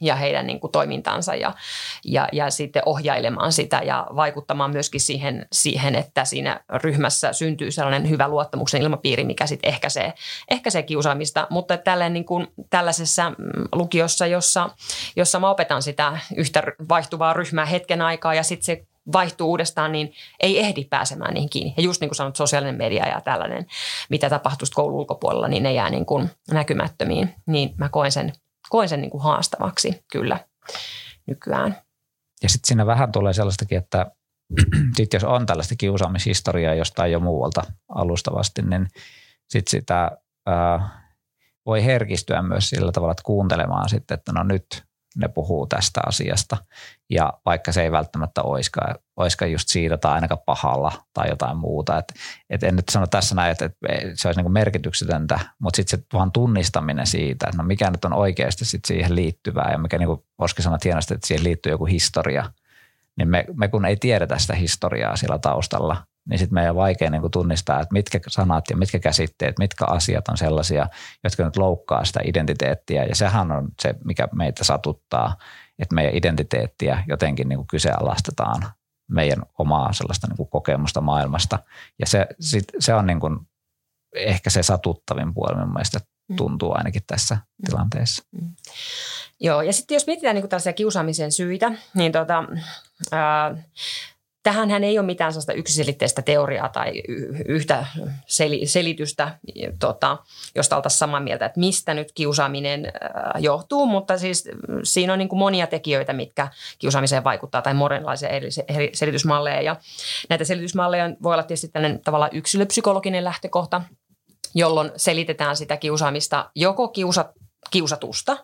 ja 0.00 0.16
heidän 0.16 0.46
niin 0.46 0.60
kuin 0.60 0.72
toimintansa 0.72 1.34
ja, 1.34 1.54
ja, 2.04 2.28
ja 2.32 2.50
sitten 2.50 2.82
ohjailemaan 2.86 3.52
sitä 3.52 3.80
ja 3.84 4.06
vaikuttamaan 4.16 4.70
myöskin 4.70 5.00
siihen, 5.00 5.46
siihen, 5.52 5.94
että 5.94 6.24
siinä 6.24 6.60
ryhmässä 6.82 7.32
syntyy 7.32 7.70
sellainen 7.70 8.10
hyvä 8.10 8.28
luottamuksen 8.28 8.82
ilmapiiri, 8.82 9.24
mikä 9.24 9.46
sitten 9.46 9.68
ehkäisee, 9.68 10.14
ehkäisee 10.50 10.82
kiusaamista. 10.82 11.46
Mutta 11.50 11.76
tälleen 11.76 12.12
niin 12.12 12.24
kuin 12.24 12.46
tällaisessa 12.70 13.30
mm, 13.30 13.36
lukiossa, 13.72 14.26
jossa, 14.26 14.70
jossa 15.16 15.40
mä 15.40 15.50
opetan 15.50 15.82
sitä 15.82 16.18
yhtä 16.36 16.62
vaihtuvaa 16.88 17.32
ryhmää 17.32 17.66
hetken 17.66 18.02
aikaa 18.02 18.34
ja 18.34 18.42
sitten 18.42 18.64
se 18.64 18.86
vaihtuu 19.12 19.50
uudestaan, 19.50 19.92
niin 19.92 20.12
ei 20.40 20.58
ehdi 20.58 20.84
pääsemään 20.84 21.34
niihin 21.34 21.50
kiinni. 21.50 21.74
Ja 21.76 21.82
just 21.82 22.00
niin 22.00 22.08
kuin 22.08 22.16
sanot, 22.16 22.36
sosiaalinen 22.36 22.74
media 22.74 23.08
ja 23.08 23.20
tällainen, 23.20 23.66
mitä 24.08 24.30
tapahtuu 24.30 24.68
koulun 24.74 24.98
ulkopuolella, 24.98 25.48
niin 25.48 25.62
ne 25.62 25.72
jää 25.72 25.90
niin 25.90 26.06
kuin 26.06 26.30
näkymättömiin. 26.50 27.34
Niin 27.46 27.74
mä 27.76 27.88
koen 27.88 28.12
sen 28.12 28.32
koen 28.68 28.88
sen 28.88 29.00
niin 29.00 29.10
kuin 29.10 29.22
haastavaksi 29.22 30.04
kyllä 30.12 30.40
nykyään. 31.26 31.76
Ja 32.42 32.48
sitten 32.48 32.68
siinä 32.68 32.86
vähän 32.86 33.12
tulee 33.12 33.32
sellaistakin, 33.32 33.78
että 33.78 34.06
sit 34.96 35.12
jos 35.12 35.24
on 35.24 35.46
tällaista 35.46 35.74
kiusaamishistoriaa 35.78 36.74
jostain 36.74 37.12
jo 37.12 37.20
muualta 37.20 37.62
alustavasti, 37.88 38.62
niin 38.62 38.88
sitten 39.48 39.70
sitä 39.70 40.10
ää, 40.46 40.90
voi 41.66 41.84
herkistyä 41.84 42.42
myös 42.42 42.70
sillä 42.70 42.92
tavalla, 42.92 43.12
että 43.12 43.22
kuuntelemaan 43.24 43.88
sitten, 43.88 44.14
että 44.14 44.32
no 44.32 44.42
nyt 44.42 44.85
ne 45.16 45.28
puhuu 45.28 45.66
tästä 45.66 46.00
asiasta. 46.06 46.56
Ja 47.10 47.32
vaikka 47.46 47.72
se 47.72 47.82
ei 47.82 47.92
välttämättä 47.92 48.42
olisikaan, 48.42 48.94
olisikaan 49.16 49.52
just 49.52 49.68
siitä 49.68 49.96
tai 49.96 50.12
ainakaan 50.12 50.40
pahalla 50.46 50.92
tai 51.14 51.28
jotain 51.28 51.56
muuta. 51.56 51.98
Et, 51.98 52.14
et 52.50 52.62
en 52.62 52.76
nyt 52.76 52.88
sano 52.88 53.06
tässä 53.06 53.34
näin, 53.34 53.52
että, 53.52 53.64
että 53.64 53.80
se 54.14 54.28
olisi 54.28 54.42
niin 54.42 54.52
merkityksetöntä, 54.52 55.40
mutta 55.58 55.76
sitten 55.76 55.98
se 55.98 56.06
vaan 56.12 56.32
tunnistaminen 56.32 57.06
siitä, 57.06 57.46
että 57.46 57.62
no 57.62 57.64
mikä 57.64 57.90
nyt 57.90 58.04
on 58.04 58.12
oikeasti 58.12 58.64
sit 58.64 58.84
siihen 58.84 59.14
liittyvää 59.14 59.72
ja 59.72 59.78
mikä 59.78 59.98
niin 59.98 60.08
kuin 60.08 60.22
Oski 60.38 60.62
sanoi 60.62 60.78
hienosti, 60.84 61.14
että 61.14 61.26
siihen 61.26 61.44
liittyy 61.44 61.72
joku 61.72 61.84
historia, 61.84 62.52
niin 63.16 63.28
me, 63.28 63.44
me 63.54 63.68
kun 63.68 63.84
ei 63.84 63.96
tiedetä 63.96 64.38
sitä 64.38 64.54
historiaa 64.54 65.16
sillä 65.16 65.38
taustalla, 65.38 65.96
niin 66.28 66.38
sitten 66.38 66.54
meidän 66.54 66.70
on 66.70 66.76
vaikea 66.76 67.10
niin 67.10 67.30
tunnistaa, 67.32 67.80
että 67.80 67.92
mitkä 67.92 68.20
sanat 68.28 68.64
ja 68.70 68.76
mitkä 68.76 68.98
käsitteet, 68.98 69.58
mitkä 69.58 69.84
asiat 69.84 70.28
on 70.28 70.36
sellaisia, 70.36 70.88
jotka 71.24 71.44
nyt 71.44 71.56
loukkaa 71.56 72.04
sitä 72.04 72.20
identiteettiä. 72.24 73.04
Ja 73.04 73.14
sehän 73.14 73.52
on 73.52 73.68
se, 73.82 73.94
mikä 74.04 74.28
meitä 74.32 74.64
satuttaa, 74.64 75.36
että 75.78 75.94
meidän 75.94 76.14
identiteettiä 76.14 77.04
jotenkin 77.08 77.48
niin 77.48 77.66
kyseenalaistetaan 77.66 78.62
meidän 79.10 79.42
omaa 79.58 79.92
sellaista 79.92 80.26
niin 80.26 80.48
kokemusta 80.48 81.00
maailmasta. 81.00 81.58
Ja 81.98 82.06
se, 82.06 82.26
sit, 82.40 82.64
se 82.78 82.94
on 82.94 83.06
niin 83.06 83.20
kuin 83.20 83.38
ehkä 84.16 84.50
se 84.50 84.62
satuttavin 84.62 85.34
puoli 85.34 85.56
mun 85.58 85.72
mielestä 85.72 86.00
mm. 86.28 86.36
tuntuu 86.36 86.72
ainakin 86.74 87.02
tässä 87.06 87.34
mm. 87.34 87.66
tilanteessa. 87.66 88.24
Mm. 88.32 88.50
Joo, 89.40 89.62
ja 89.62 89.72
sitten 89.72 89.94
jos 89.94 90.06
mietitään 90.06 90.34
niin 90.34 90.48
tällaisia 90.48 90.72
kiusaamisen 90.72 91.32
syitä, 91.32 91.72
niin 91.94 92.12
tota, 92.12 92.44
ää, 93.12 93.56
Tähänhän 94.46 94.84
ei 94.84 94.98
ole 94.98 95.06
mitään 95.06 95.32
sellaista 95.32 95.52
yksiselitteistä 95.52 96.22
teoriaa 96.22 96.68
tai 96.68 97.02
yhtä 97.46 97.86
selitystä, 98.66 99.38
tota, 99.80 100.18
josta 100.54 100.76
oltaisiin 100.76 100.98
samaa 100.98 101.20
mieltä, 101.20 101.46
että 101.46 101.60
mistä 101.60 101.94
nyt 101.94 102.12
kiusaaminen 102.12 102.92
johtuu, 103.38 103.86
mutta 103.86 104.18
siis 104.18 104.48
siinä 104.84 105.12
on 105.12 105.18
niin 105.18 105.28
kuin 105.28 105.38
monia 105.38 105.66
tekijöitä, 105.66 106.12
mitkä 106.12 106.48
kiusaamiseen 106.78 107.24
vaikuttaa 107.24 107.62
tai 107.62 107.74
monenlaisia 107.74 108.28
eri 108.28 108.50
selitysmalleja. 108.94 109.62
Ja 109.62 109.76
näitä 110.28 110.44
selitysmalleja 110.44 111.10
voi 111.22 111.34
olla 111.34 111.42
tietysti 111.42 111.68
tällainen 111.68 112.00
tavallaan 112.00 112.30
yksilöpsykologinen 112.34 113.24
lähtökohta, 113.24 113.82
jolloin 114.54 114.90
selitetään 114.96 115.56
sitä 115.56 115.76
kiusaamista 115.76 116.50
joko 116.54 116.88
kiusat, 116.88 117.30
kiusatusta 117.70 118.36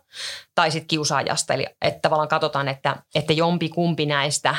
tai 0.55 0.71
sitten 0.71 0.89
kiusaajasta. 0.89 1.55
Eli 1.55 1.67
että 1.83 2.01
tavallaan 2.03 2.29
katsotaan, 2.29 2.69
että, 2.69 2.97
että 3.15 3.33
jompi 3.33 3.69
kumpi 3.69 4.07
näistä 4.07 4.55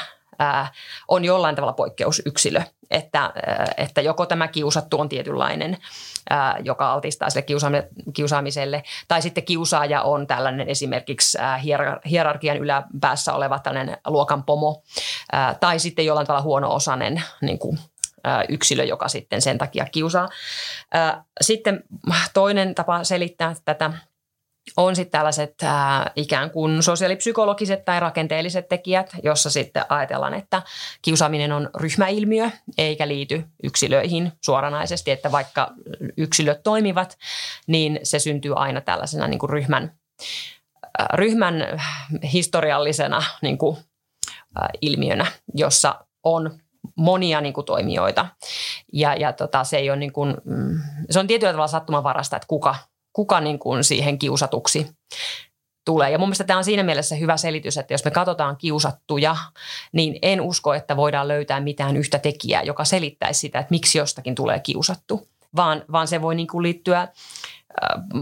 on 1.07 1.25
jollain 1.25 1.55
tavalla 1.55 1.73
poikkeusyksilö, 1.73 2.61
että, 2.91 3.33
että 3.77 4.01
joko 4.01 4.25
tämä 4.25 4.47
kiusattu 4.47 4.99
on 4.99 5.09
tietynlainen, 5.09 5.77
joka 6.63 6.91
altistaa 6.91 7.29
sille 7.29 7.45
kiusaamiselle, 8.13 8.83
tai 9.07 9.21
sitten 9.21 9.45
kiusaaja 9.45 10.01
on 10.01 10.27
tällainen 10.27 10.69
esimerkiksi 10.69 11.37
hierarkian 12.09 12.57
yläpäässä 12.57 13.33
oleva 13.33 13.59
tällainen 13.59 13.97
luokan 14.07 14.43
pomo, 14.43 14.83
tai 15.59 15.79
sitten 15.79 16.05
jollain 16.05 16.27
tavalla 16.27 16.43
huono-osainen 16.43 17.23
niin 17.41 17.59
kuin, 17.59 17.79
yksilö, 18.49 18.83
joka 18.83 19.07
sitten 19.07 19.41
sen 19.41 19.57
takia 19.57 19.85
kiusaa. 19.85 20.29
Sitten 21.41 21.83
toinen 22.33 22.75
tapa 22.75 23.03
selittää 23.03 23.55
tätä 23.65 23.91
on 24.77 24.95
sitten 24.95 25.11
tällaiset 25.11 25.53
ää, 25.63 26.11
ikään 26.15 26.51
kuin 26.51 26.83
sosiaalipsykologiset 26.83 27.85
tai 27.85 27.99
rakenteelliset 27.99 28.69
tekijät, 28.69 29.15
jossa 29.23 29.49
sitten 29.49 29.85
ajatellaan, 29.89 30.33
että 30.33 30.61
kiusaaminen 31.01 31.51
on 31.51 31.69
ryhmäilmiö 31.77 32.49
eikä 32.77 33.07
liity 33.07 33.43
yksilöihin 33.63 34.31
suoranaisesti, 34.41 35.11
että 35.11 35.31
vaikka 35.31 35.73
yksilöt 36.17 36.63
toimivat, 36.63 37.17
niin 37.67 37.99
se 38.03 38.19
syntyy 38.19 38.53
aina 38.55 38.81
tällaisena 38.81 39.27
niin 39.27 39.39
kuin 39.39 39.49
ryhmän, 39.49 39.91
ää, 40.97 41.07
ryhmän 41.13 41.55
historiallisena 42.33 43.23
niin 43.41 43.57
kuin, 43.57 43.77
ää, 44.55 44.69
ilmiönä, 44.81 45.25
jossa 45.53 46.05
on 46.23 46.59
monia 46.97 47.41
niin 47.41 47.53
kuin, 47.53 47.65
toimijoita. 47.65 48.25
Ja, 48.93 49.15
ja 49.15 49.33
tota, 49.33 49.63
se, 49.63 49.77
ei 49.77 49.89
ole, 49.89 49.99
niin 49.99 50.13
kuin, 50.13 50.37
mm, 50.45 50.79
se 51.09 51.19
on 51.19 51.27
tietyllä 51.27 51.53
tavalla 51.53 51.67
sattumanvarasta, 51.67 52.35
että 52.35 52.47
kuka– 52.47 52.75
kuka 53.13 53.39
niin 53.39 53.59
kuin 53.59 53.83
siihen 53.83 54.19
kiusatuksi 54.19 54.87
tulee. 55.85 56.09
Ja 56.09 56.17
mun 56.17 56.27
mielestä 56.27 56.43
tämä 56.43 56.57
on 56.57 56.63
siinä 56.63 56.83
mielessä 56.83 57.15
hyvä 57.15 57.37
selitys, 57.37 57.77
että 57.77 57.93
jos 57.93 58.05
me 58.05 58.11
katsotaan 58.11 58.57
kiusattuja, 58.57 59.35
niin 59.91 60.19
en 60.21 60.41
usko, 60.41 60.73
että 60.73 60.97
voidaan 60.97 61.27
löytää 61.27 61.59
mitään 61.59 61.97
yhtä 61.97 62.19
tekijää, 62.19 62.63
joka 62.63 62.85
selittäisi 62.85 63.39
sitä, 63.39 63.59
että 63.59 63.71
miksi 63.71 63.97
jostakin 63.97 64.35
tulee 64.35 64.59
kiusattu, 64.59 65.27
vaan, 65.55 65.83
vaan 65.91 66.07
se 66.07 66.21
voi 66.21 66.35
niin 66.35 66.47
kuin 66.47 66.63
liittyä 66.63 67.01
äh, 67.01 67.09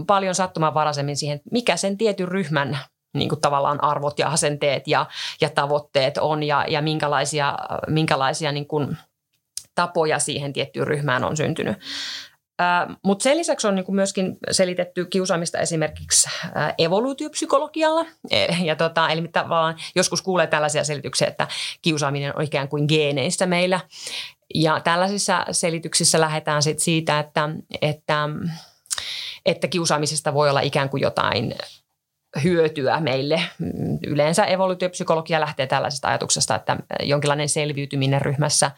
paljon 0.06 0.34
sattumanvaraisemmin 0.34 1.16
siihen, 1.16 1.40
mikä 1.50 1.76
sen 1.76 1.98
tietyn 1.98 2.28
ryhmän 2.28 2.78
niin 3.14 3.28
kuin 3.28 3.40
tavallaan 3.40 3.84
arvot 3.84 4.18
ja 4.18 4.28
asenteet 4.28 4.88
ja, 4.88 5.06
ja 5.40 5.50
tavoitteet 5.50 6.18
on 6.18 6.42
ja, 6.42 6.64
ja 6.68 6.82
minkälaisia, 6.82 7.58
minkälaisia 7.88 8.52
niin 8.52 8.66
kuin 8.66 8.96
tapoja 9.74 10.18
siihen 10.18 10.52
tiettyyn 10.52 10.86
ryhmään 10.86 11.24
on 11.24 11.36
syntynyt. 11.36 11.76
Mutta 13.02 13.22
sen 13.22 13.36
lisäksi 13.36 13.66
on 13.66 13.74
niinku 13.74 13.92
myöskin 13.92 14.36
selitetty 14.50 15.04
kiusaamista 15.04 15.58
esimerkiksi 15.58 16.28
evoluutiopsykologialla. 16.78 18.06
E, 18.30 18.46
ja 18.64 18.76
tota, 18.76 19.08
eli 19.08 19.28
tavallaan 19.28 19.76
joskus 19.94 20.22
kuulee 20.22 20.46
tällaisia 20.46 20.84
selityksiä, 20.84 21.28
että 21.28 21.48
kiusaaminen 21.82 22.36
on 22.36 22.44
ikään 22.44 22.68
kuin 22.68 22.84
geeneissä 22.88 23.46
meillä. 23.46 23.80
Ja 24.54 24.80
tällaisissa 24.80 25.46
selityksissä 25.50 26.20
lähdetään 26.20 26.62
sit 26.62 26.78
siitä, 26.78 27.18
että, 27.18 27.48
että, 27.82 28.28
että 29.46 29.68
kiusaamisesta 29.68 30.34
voi 30.34 30.50
olla 30.50 30.60
ikään 30.60 30.88
kuin 30.88 31.00
jotain 31.00 31.54
hyötyä 32.44 33.00
meille. 33.00 33.42
Yleensä 34.06 34.44
evoluutiopsykologia 34.44 35.40
lähtee 35.40 35.66
tällaisesta 35.66 36.08
ajatuksesta, 36.08 36.54
että 36.54 36.76
jonkinlainen 37.02 37.48
selviytyminen 37.48 38.22
ryhmässä, 38.22 38.70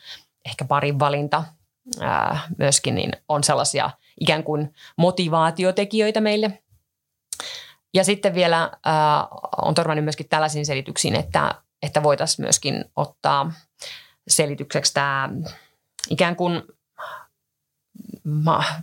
ehkä 0.46 0.64
parin 0.64 0.98
valinta– 0.98 1.44
ää, 2.00 2.40
myöskin 2.58 2.94
niin 2.94 3.12
on 3.28 3.44
sellaisia 3.44 3.90
ikään 4.20 4.44
kuin 4.44 4.74
motivaatiotekijöitä 4.96 6.20
meille. 6.20 6.62
Ja 7.94 8.04
sitten 8.04 8.34
vielä 8.34 8.70
ää, 8.84 9.26
on 9.62 9.74
törmännyt 9.74 10.04
myöskin 10.04 10.28
tällaisiin 10.28 10.66
selityksiin, 10.66 11.16
että, 11.16 11.54
että 11.82 12.02
voitaisiin 12.02 12.44
myöskin 12.44 12.84
ottaa 12.96 13.52
selitykseksi 14.28 14.94
tämä 14.94 15.30
ikään 16.10 16.36
kuin 16.36 16.62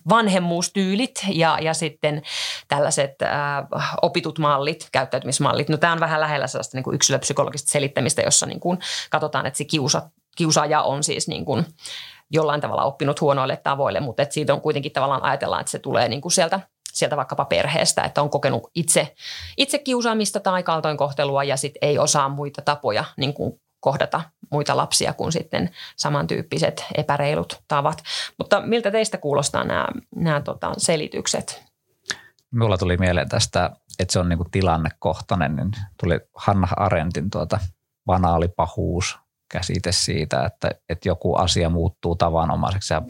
vanhemmuustyylit 0.09 1.25
ja, 1.27 1.57
ja 1.61 1.73
sitten 1.73 2.21
tällaiset 2.67 3.21
ää, 3.21 3.67
opitut 4.01 4.39
mallit, 4.39 4.89
käyttäytymismallit. 4.91 5.69
No 5.69 5.77
tämä 5.77 5.93
on 5.93 5.99
vähän 5.99 6.21
lähellä 6.21 6.47
sellaista 6.47 6.77
niin 6.77 6.83
kuin 6.83 6.95
yksilöpsykologista 6.95 7.71
selittämistä, 7.71 8.21
jossa 8.21 8.45
niin 8.45 8.59
kuin 8.59 8.79
katsotaan, 9.09 9.45
että 9.45 9.57
se 9.57 9.65
kiusa, 9.65 10.09
kiusaaja 10.35 10.81
on 10.81 11.03
siis 11.03 11.27
niin 11.27 11.45
kuin, 11.45 11.65
jollain 12.31 12.61
tavalla 12.61 12.83
oppinut 12.83 13.21
huonoille 13.21 13.57
tavoille, 13.57 13.99
mutta 13.99 14.23
että 14.23 14.33
siitä 14.33 14.53
on 14.53 14.61
kuitenkin 14.61 14.91
tavallaan 14.91 15.23
ajatellaan, 15.23 15.61
että 15.61 15.71
se 15.71 15.79
tulee 15.79 16.09
niin 16.09 16.21
kuin 16.21 16.31
sieltä, 16.31 16.59
sieltä 16.93 17.17
vaikkapa 17.17 17.45
perheestä, 17.45 18.03
että 18.03 18.21
on 18.21 18.29
kokenut 18.29 18.63
itse, 18.75 19.15
itse 19.57 19.77
kiusaamista 19.77 20.39
tai 20.39 20.63
kaltoinkohtelua 20.63 21.43
ja 21.43 21.57
sitten 21.57 21.89
ei 21.89 21.99
osaa 21.99 22.29
muita 22.29 22.61
tapoja 22.61 23.03
niin 23.17 23.33
kuin 23.33 23.61
kohdata 23.79 24.21
muita 24.51 24.77
lapsia 24.77 25.13
kuin 25.13 25.31
sitten 25.31 25.69
samantyyppiset 25.95 26.85
epäreilut 26.95 27.61
tavat. 27.67 28.03
Mutta 28.37 28.61
miltä 28.61 28.91
teistä 28.91 29.17
kuulostaa 29.17 29.63
nämä, 29.63 29.87
nämä 30.15 30.41
tota, 30.41 30.71
selitykset? 30.77 31.63
Minulla 32.51 32.77
tuli 32.77 32.97
mieleen 32.97 33.29
tästä, 33.29 33.71
että 33.99 34.11
se 34.11 34.19
on 34.19 34.29
niinku 34.29 34.45
tilannekohtainen, 34.51 35.55
niin 35.55 35.71
tuli 35.99 36.19
Hanna 36.35 36.67
Arentin 36.77 37.29
tuota 37.29 37.59
banaalipahuus 38.05 39.19
käsite 39.51 39.91
siitä, 39.91 40.45
että, 40.45 40.71
että 40.89 41.09
joku 41.09 41.35
asia 41.35 41.69
muuttuu 41.69 42.15
tavanomaiseksi. 42.15 42.93
Ja 42.93 43.01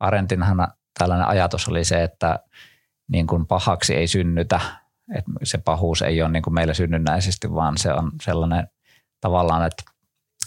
Arentinhan 0.00 0.68
tällainen 0.98 1.26
ajatus 1.26 1.68
oli 1.68 1.84
se, 1.84 2.02
että 2.02 2.38
niin 3.08 3.26
kuin 3.26 3.46
pahaksi 3.46 3.94
ei 3.94 4.06
synnytä, 4.06 4.60
Et 5.16 5.24
se 5.42 5.58
pahuus 5.58 6.02
ei 6.02 6.22
ole 6.22 6.30
niin 6.30 6.42
kuin 6.42 6.54
meillä 6.54 6.74
synnynnäisesti, 6.74 7.54
vaan 7.54 7.78
se 7.78 7.92
on 7.92 8.12
sellainen 8.22 8.68
tavallaan, 9.20 9.66
että, 9.66 9.82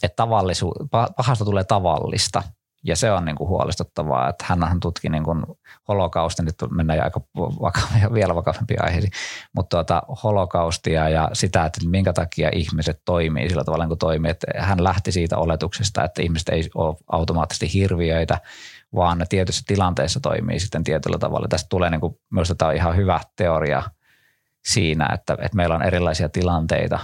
että 0.03 0.15
tavallisu, 0.15 0.73
pahasta 1.17 1.45
tulee 1.45 1.63
tavallista– 1.63 2.43
ja 2.85 2.95
se 2.95 3.11
on 3.11 3.25
niin 3.25 3.35
kuin 3.35 3.47
huolestuttavaa, 3.47 4.29
että 4.29 4.45
hän 4.47 4.79
tutki 4.79 5.09
niin 5.09 5.23
kuin 5.23 5.43
holokaustia, 5.87 6.45
nyt 6.45 6.55
mennään 6.71 7.03
aika 7.03 7.21
vakavia, 7.61 8.13
vielä 8.13 8.35
vakavampia 8.35 8.81
aiheisiin, 8.83 9.11
mutta 9.55 9.77
tuota, 9.77 10.03
holokaustia 10.23 11.09
ja 11.09 11.29
sitä, 11.33 11.65
että 11.65 11.89
minkä 11.89 12.13
takia 12.13 12.49
ihmiset 12.53 13.01
toimii 13.05 13.49
sillä 13.49 13.63
tavalla, 13.63 13.87
kuin 13.87 13.97
toimii. 13.97 14.31
Että 14.31 14.47
hän 14.57 14.83
lähti 14.83 15.11
siitä 15.11 15.37
oletuksesta, 15.37 16.03
että 16.03 16.21
ihmiset 16.21 16.49
ei 16.49 16.69
ole 16.75 16.95
automaattisesti 17.11 17.73
hirviöitä, 17.73 18.37
vaan 18.95 19.17
ne 19.17 19.25
tietyissä 19.29 19.63
tilanteissa 19.67 20.19
toimii 20.19 20.59
sitten 20.59 20.83
tietyllä 20.83 21.17
tavalla. 21.17 21.47
Tästä 21.47 21.67
tulee 21.69 21.89
niin 21.89 22.01
kuin, 22.01 22.19
myös 22.29 22.53
tämä 22.57 22.69
on 22.69 22.75
ihan 22.75 22.95
hyvä 22.95 23.19
teoria 23.35 23.83
siinä, 24.65 25.09
että, 25.13 25.33
että 25.33 25.55
meillä 25.55 25.75
on 25.75 25.83
erilaisia 25.83 26.29
tilanteita, 26.29 26.99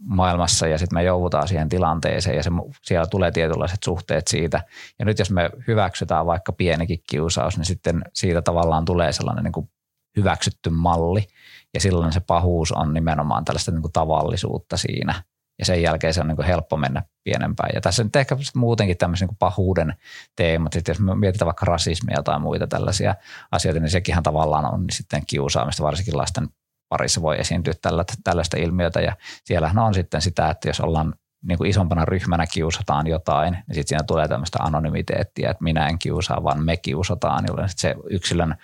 maailmassa 0.00 0.66
ja 0.66 0.78
sitten 0.78 0.96
me 0.96 1.02
joudutaan 1.02 1.48
siihen 1.48 1.68
tilanteeseen 1.68 2.36
ja 2.36 2.42
se, 2.42 2.50
siellä 2.82 3.06
tulee 3.06 3.30
tietynlaiset 3.30 3.82
suhteet 3.84 4.28
siitä. 4.28 4.62
Ja 4.98 5.04
nyt 5.04 5.18
jos 5.18 5.30
me 5.30 5.50
hyväksytään 5.66 6.26
vaikka 6.26 6.52
pienikin 6.52 7.02
kiusaus, 7.10 7.56
niin 7.56 7.64
sitten 7.64 8.02
siitä 8.14 8.42
tavallaan 8.42 8.84
tulee 8.84 9.12
sellainen 9.12 9.44
niin 9.44 9.52
kuin 9.52 9.70
hyväksytty 10.16 10.70
malli 10.70 11.26
ja 11.74 11.80
silloin 11.80 12.12
se 12.12 12.20
pahuus 12.20 12.72
on 12.72 12.94
nimenomaan 12.94 13.44
tällaista 13.44 13.70
niin 13.70 13.82
kuin 13.82 13.92
tavallisuutta 13.92 14.76
siinä. 14.76 15.22
Ja 15.58 15.64
sen 15.64 15.82
jälkeen 15.82 16.14
se 16.14 16.20
on 16.20 16.28
niin 16.28 16.36
kuin 16.36 16.46
helppo 16.46 16.76
mennä 16.76 17.02
pienempään. 17.24 17.70
Ja 17.74 17.80
tässä 17.80 18.04
nyt 18.04 18.16
ehkä 18.16 18.36
muutenkin 18.54 18.96
tämmöisen 18.96 19.28
niin 19.28 19.36
pahuuden 19.36 19.94
teemat. 20.36 20.72
Sitten 20.72 20.92
jos 20.92 21.00
me 21.00 21.14
mietitään 21.14 21.46
vaikka 21.46 21.66
rasismia 21.66 22.22
tai 22.22 22.40
muita 22.40 22.66
tällaisia 22.66 23.14
asioita, 23.52 23.80
niin 23.80 23.90
sekin 23.90 24.22
tavallaan 24.22 24.74
on 24.74 24.84
sitten 24.90 25.22
kiusaamista, 25.26 25.82
varsinkin 25.82 26.16
lasten 26.16 26.48
parissa 26.88 27.22
voi 27.22 27.40
esiintyä 27.40 27.74
tällä, 27.82 28.04
tällaista 28.24 28.56
ilmiötä 28.56 29.00
ja 29.00 29.16
siellähän 29.44 29.78
on 29.78 29.94
sitten 29.94 30.22
sitä, 30.22 30.50
että 30.50 30.68
jos 30.68 30.80
ollaan 30.80 31.14
niin 31.42 31.58
kuin 31.58 31.70
isompana 31.70 32.04
ryhmänä 32.04 32.46
kiusataan 32.46 33.06
jotain, 33.06 33.52
niin 33.52 33.74
sitten 33.74 33.88
siinä 33.88 34.02
tulee 34.02 34.28
tämmöistä 34.28 34.58
anonymiteettia, 34.60 35.50
että 35.50 35.64
minä 35.64 35.88
en 35.88 35.98
kiusaa, 35.98 36.44
vaan 36.44 36.64
me 36.64 36.76
kiusataan, 36.76 37.44
jolloin 37.48 37.68
se 37.68 37.94
yksilön 38.10 38.56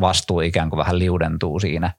vastuu 0.00 0.40
ikään 0.40 0.70
kuin 0.70 0.78
vähän 0.78 0.98
liudentuu 0.98 1.60
siinä. 1.60 1.92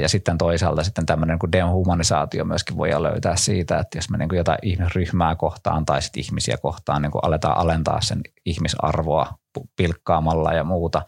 Ja 0.00 0.08
sitten 0.08 0.38
toisaalta 0.38 0.82
sitten 0.84 1.06
tämmöinen 1.06 1.38
kuin 1.38 1.52
dehumanisaatio 1.52 2.44
myöskin 2.44 2.76
voi 2.76 3.02
löytää 3.02 3.36
siitä, 3.36 3.78
että 3.78 3.98
jos 3.98 4.10
me 4.10 4.18
niin 4.18 4.28
kuin 4.28 4.36
jotain 4.36 4.58
ihmisryhmää 4.62 5.36
kohtaan 5.36 5.86
tai 5.86 6.02
sitten 6.02 6.24
ihmisiä 6.24 6.56
kohtaan 6.56 7.02
niin 7.02 7.12
kuin 7.12 7.24
aletaan 7.24 7.58
alentaa 7.58 8.00
sen 8.00 8.20
ihmisarvoa 8.46 9.38
pilkkaamalla 9.76 10.52
ja 10.52 10.64
muuta, 10.64 11.02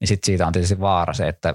niin 0.00 0.08
sitten 0.08 0.26
siitä 0.26 0.46
on 0.46 0.52
tietysti 0.52 0.80
vaara 0.80 1.12
se, 1.12 1.28
että 1.28 1.54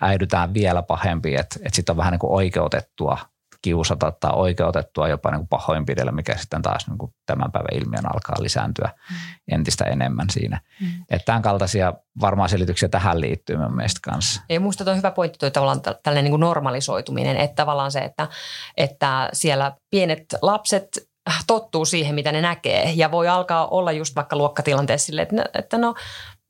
äidytään 0.00 0.54
vielä 0.54 0.82
pahempi, 0.82 1.34
että, 1.34 1.56
että 1.64 1.76
sitten 1.76 1.92
on 1.92 1.96
vähän 1.96 2.12
niin 2.12 2.18
kuin 2.20 2.32
oikeutettua 2.32 3.18
kiusata 3.62 4.12
tai 4.12 4.30
oikeutettua 4.34 5.08
jopa 5.08 5.30
niin 5.30 5.38
kuin 5.38 5.48
pahoinpidellä, 5.48 6.12
mikä 6.12 6.36
sitten 6.36 6.62
taas 6.62 6.88
niin 6.88 6.98
kuin 6.98 7.14
tämän 7.26 7.52
päivän 7.52 7.82
ilmiön 7.82 8.14
alkaa 8.14 8.36
lisääntyä 8.38 8.90
mm. 9.10 9.16
entistä 9.54 9.84
enemmän 9.84 10.30
siinä. 10.30 10.60
Mm. 10.80 10.88
Että 11.10 11.24
tämän 11.24 11.42
kaltaisia 11.42 11.94
varmaan 12.20 12.48
selityksiä 12.48 12.88
tähän 12.88 13.20
liittyy 13.20 13.56
mun 13.56 13.76
mielestä 13.76 14.00
kanssa. 14.02 14.42
Ja 14.48 14.60
minusta 14.60 14.90
on 14.90 14.96
hyvä 14.96 15.10
pointti 15.10 15.38
tuo 15.38 15.50
tavallaan 15.50 15.80
tällainen 15.80 16.24
niin 16.24 16.32
kuin 16.32 16.40
normalisoituminen, 16.40 17.36
että 17.36 17.54
tavallaan 17.54 17.92
se, 17.92 17.98
että, 17.98 18.28
että 18.76 19.28
siellä 19.32 19.72
pienet 19.90 20.24
lapset 20.42 21.10
tottuu 21.46 21.84
siihen, 21.84 22.14
mitä 22.14 22.32
ne 22.32 22.40
näkee 22.40 22.92
ja 22.96 23.10
voi 23.10 23.28
alkaa 23.28 23.66
olla 23.68 23.92
just 23.92 24.16
vaikka 24.16 24.36
luokkatilanteessa 24.36 25.06
sille, 25.06 25.22
että, 25.22 25.44
että 25.54 25.78
no 25.78 25.94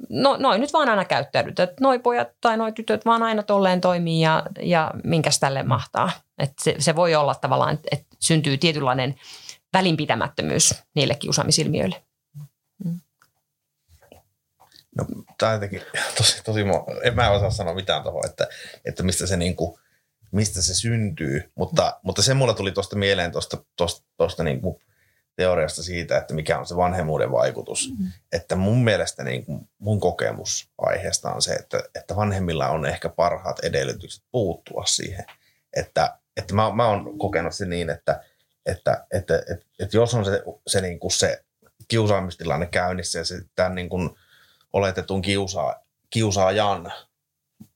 no, 0.09 0.37
noin 0.37 0.61
nyt 0.61 0.73
vaan 0.73 0.88
aina 0.88 1.04
käyttäydyt, 1.04 1.61
että 1.61 1.76
noi 1.80 1.99
pojat 1.99 2.28
tai 2.40 2.57
noi 2.57 2.73
tytöt 2.73 3.07
vaan 3.07 3.23
aina 3.23 3.42
tolleen 3.42 3.80
toimii 3.80 4.21
ja, 4.21 4.42
ja 4.62 4.90
minkäs 5.04 5.40
tälle 5.40 5.62
mahtaa. 5.62 6.11
Et 6.38 6.52
se, 6.62 6.75
se 6.78 6.97
voi 6.97 7.14
olla 7.14 7.35
tavallaan, 7.35 7.78
että, 7.92 8.16
syntyy 8.21 8.59
tietynlainen 8.59 9.14
välinpitämättömyys 9.73 10.74
niille 10.94 11.14
kiusaamisilmiöille. 11.14 12.03
No, 14.98 15.07
tämä 15.38 15.53
jotenkin 15.53 15.83
tosi, 16.16 16.44
tosi, 16.44 16.61
en 17.03 17.14
mä 17.14 17.31
osaa 17.31 17.51
sanoa 17.51 17.74
mitään 17.74 18.03
tuohon, 18.03 18.27
että, 18.27 18.48
että 18.85 19.03
mistä 19.03 19.27
se 19.27 19.37
niinku, 19.37 19.79
mistä 20.33 20.62
se 20.62 20.74
syntyy, 20.74 21.53
mutta, 21.55 22.01
mutta 22.03 22.22
se 22.22 22.35
mulla 22.35 22.55
tuli 22.55 22.72
tuosta 22.72 22.96
mieleen 22.96 23.33
tuosta, 23.33 23.64
tuosta, 23.77 24.07
tuosta 24.16 24.44
niinku, 24.44 24.81
teoriasta 25.37 25.83
siitä, 25.83 26.19
että 26.19 26.35
mikä 26.35 26.59
on 26.59 26.66
se 26.66 26.77
vanhemmuuden 26.77 27.33
vaikutus. 27.33 27.90
Mm-hmm. 27.90 28.12
Että 28.33 28.57
mun 28.57 28.85
mielestä 28.85 29.25
niin 29.25 29.45
kuin 29.45 29.69
mun 29.79 30.01
kokemus 30.01 30.71
aiheesta 30.79 31.33
on 31.33 31.43
se, 31.43 31.53
että, 31.53 31.83
että 31.95 32.16
vanhemmilla 32.16 32.69
on 32.69 32.87
ehkä 32.87 33.09
parhaat 33.09 33.59
edellytykset 33.59 34.25
puuttua 34.33 34.85
siihen. 34.87 35.25
Että, 35.77 36.19
että 36.37 36.55
mä, 36.55 36.73
mä 36.73 36.88
oon 36.88 37.19
kokenut 37.19 37.55
se 37.55 37.66
niin, 37.66 37.90
että, 37.90 38.25
että, 38.66 39.07
että, 39.12 39.37
että, 39.37 39.53
että, 39.55 39.66
että 39.81 39.97
jos 39.97 40.14
on 40.14 40.25
se, 40.25 40.43
se, 40.66 40.81
niin 40.81 41.01
kuin 41.01 41.11
se 41.11 41.45
kiusaamistilanne 41.88 42.66
käynnissä 42.66 43.19
ja 43.19 43.25
se, 43.25 43.40
tämän 43.57 43.75
niin 43.75 43.88
kuin 43.88 44.11
oletetun 44.73 45.23
kiusaa, 45.23 45.85
kiusaajan 46.11 46.93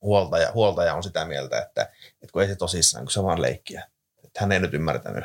huoltaja, 0.02 0.52
huoltaja 0.52 0.94
on 0.94 1.02
sitä 1.02 1.24
mieltä, 1.24 1.58
että, 1.58 1.82
että 2.22 2.32
kun 2.32 2.42
ei 2.42 2.48
se 2.48 2.56
tosissaan, 2.56 3.04
kun 3.04 3.12
se 3.12 3.22
vaan 3.22 3.42
leikkiä. 3.42 3.88
Että 4.24 4.40
hän 4.40 4.52
ei 4.52 4.60
nyt 4.60 4.74
ymmärtänyt 4.74 5.24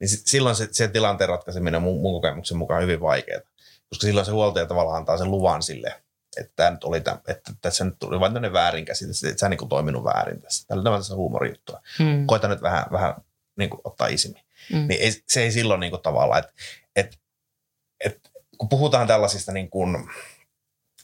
niin 0.00 0.08
silloin 0.08 0.56
se, 0.56 0.68
se 0.72 0.88
tilanteen 0.88 1.28
ratkaiseminen 1.28 1.74
on 1.74 1.82
mun, 1.82 2.00
mun 2.00 2.12
kokemuksen 2.12 2.56
mukaan 2.56 2.82
hyvin 2.82 3.00
vaikeaa. 3.00 3.40
Koska 3.88 4.06
silloin 4.06 4.26
se 4.26 4.32
huoltaja 4.32 4.66
tavallaan 4.66 4.96
antaa 4.96 5.18
sen 5.18 5.30
luvan 5.30 5.62
sille, 5.62 6.02
että, 6.36 6.52
tämä 6.56 6.70
nyt 6.70 6.84
oli 6.84 7.00
tämän, 7.00 7.20
että 7.28 7.52
tässä 7.62 7.84
nyt 7.84 7.94
tuli 7.98 8.20
vain 8.20 8.32
tämmöinen 8.32 8.52
väärinkäsitys, 8.52 9.24
että 9.24 9.40
sä 9.40 9.48
niin 9.48 9.68
toiminut 9.68 10.04
väärin 10.04 10.40
tässä. 10.40 10.66
Tällä 10.66 10.90
on 10.90 11.00
tässä 11.00 11.14
huumorijuttua. 11.14 11.80
Hmm. 11.98 12.26
Koita 12.26 12.48
nyt 12.48 12.62
vähän, 12.62 12.84
vähän 12.92 13.14
niin 13.56 13.70
kuin 13.70 13.80
ottaa 13.84 14.06
isimmin. 14.06 14.42
Hmm. 14.72 14.88
Niin 14.88 15.00
ei, 15.00 15.22
se 15.26 15.42
ei 15.42 15.52
silloin 15.52 15.80
niin 15.80 15.90
kuin 15.90 16.02
tavallaan, 16.02 16.38
että, 16.38 16.52
että, 16.96 17.16
että 18.04 18.30
kun 18.58 18.68
puhutaan 18.68 19.06
tällaisista, 19.06 19.52
niin 19.52 19.70
kuin, 19.70 20.10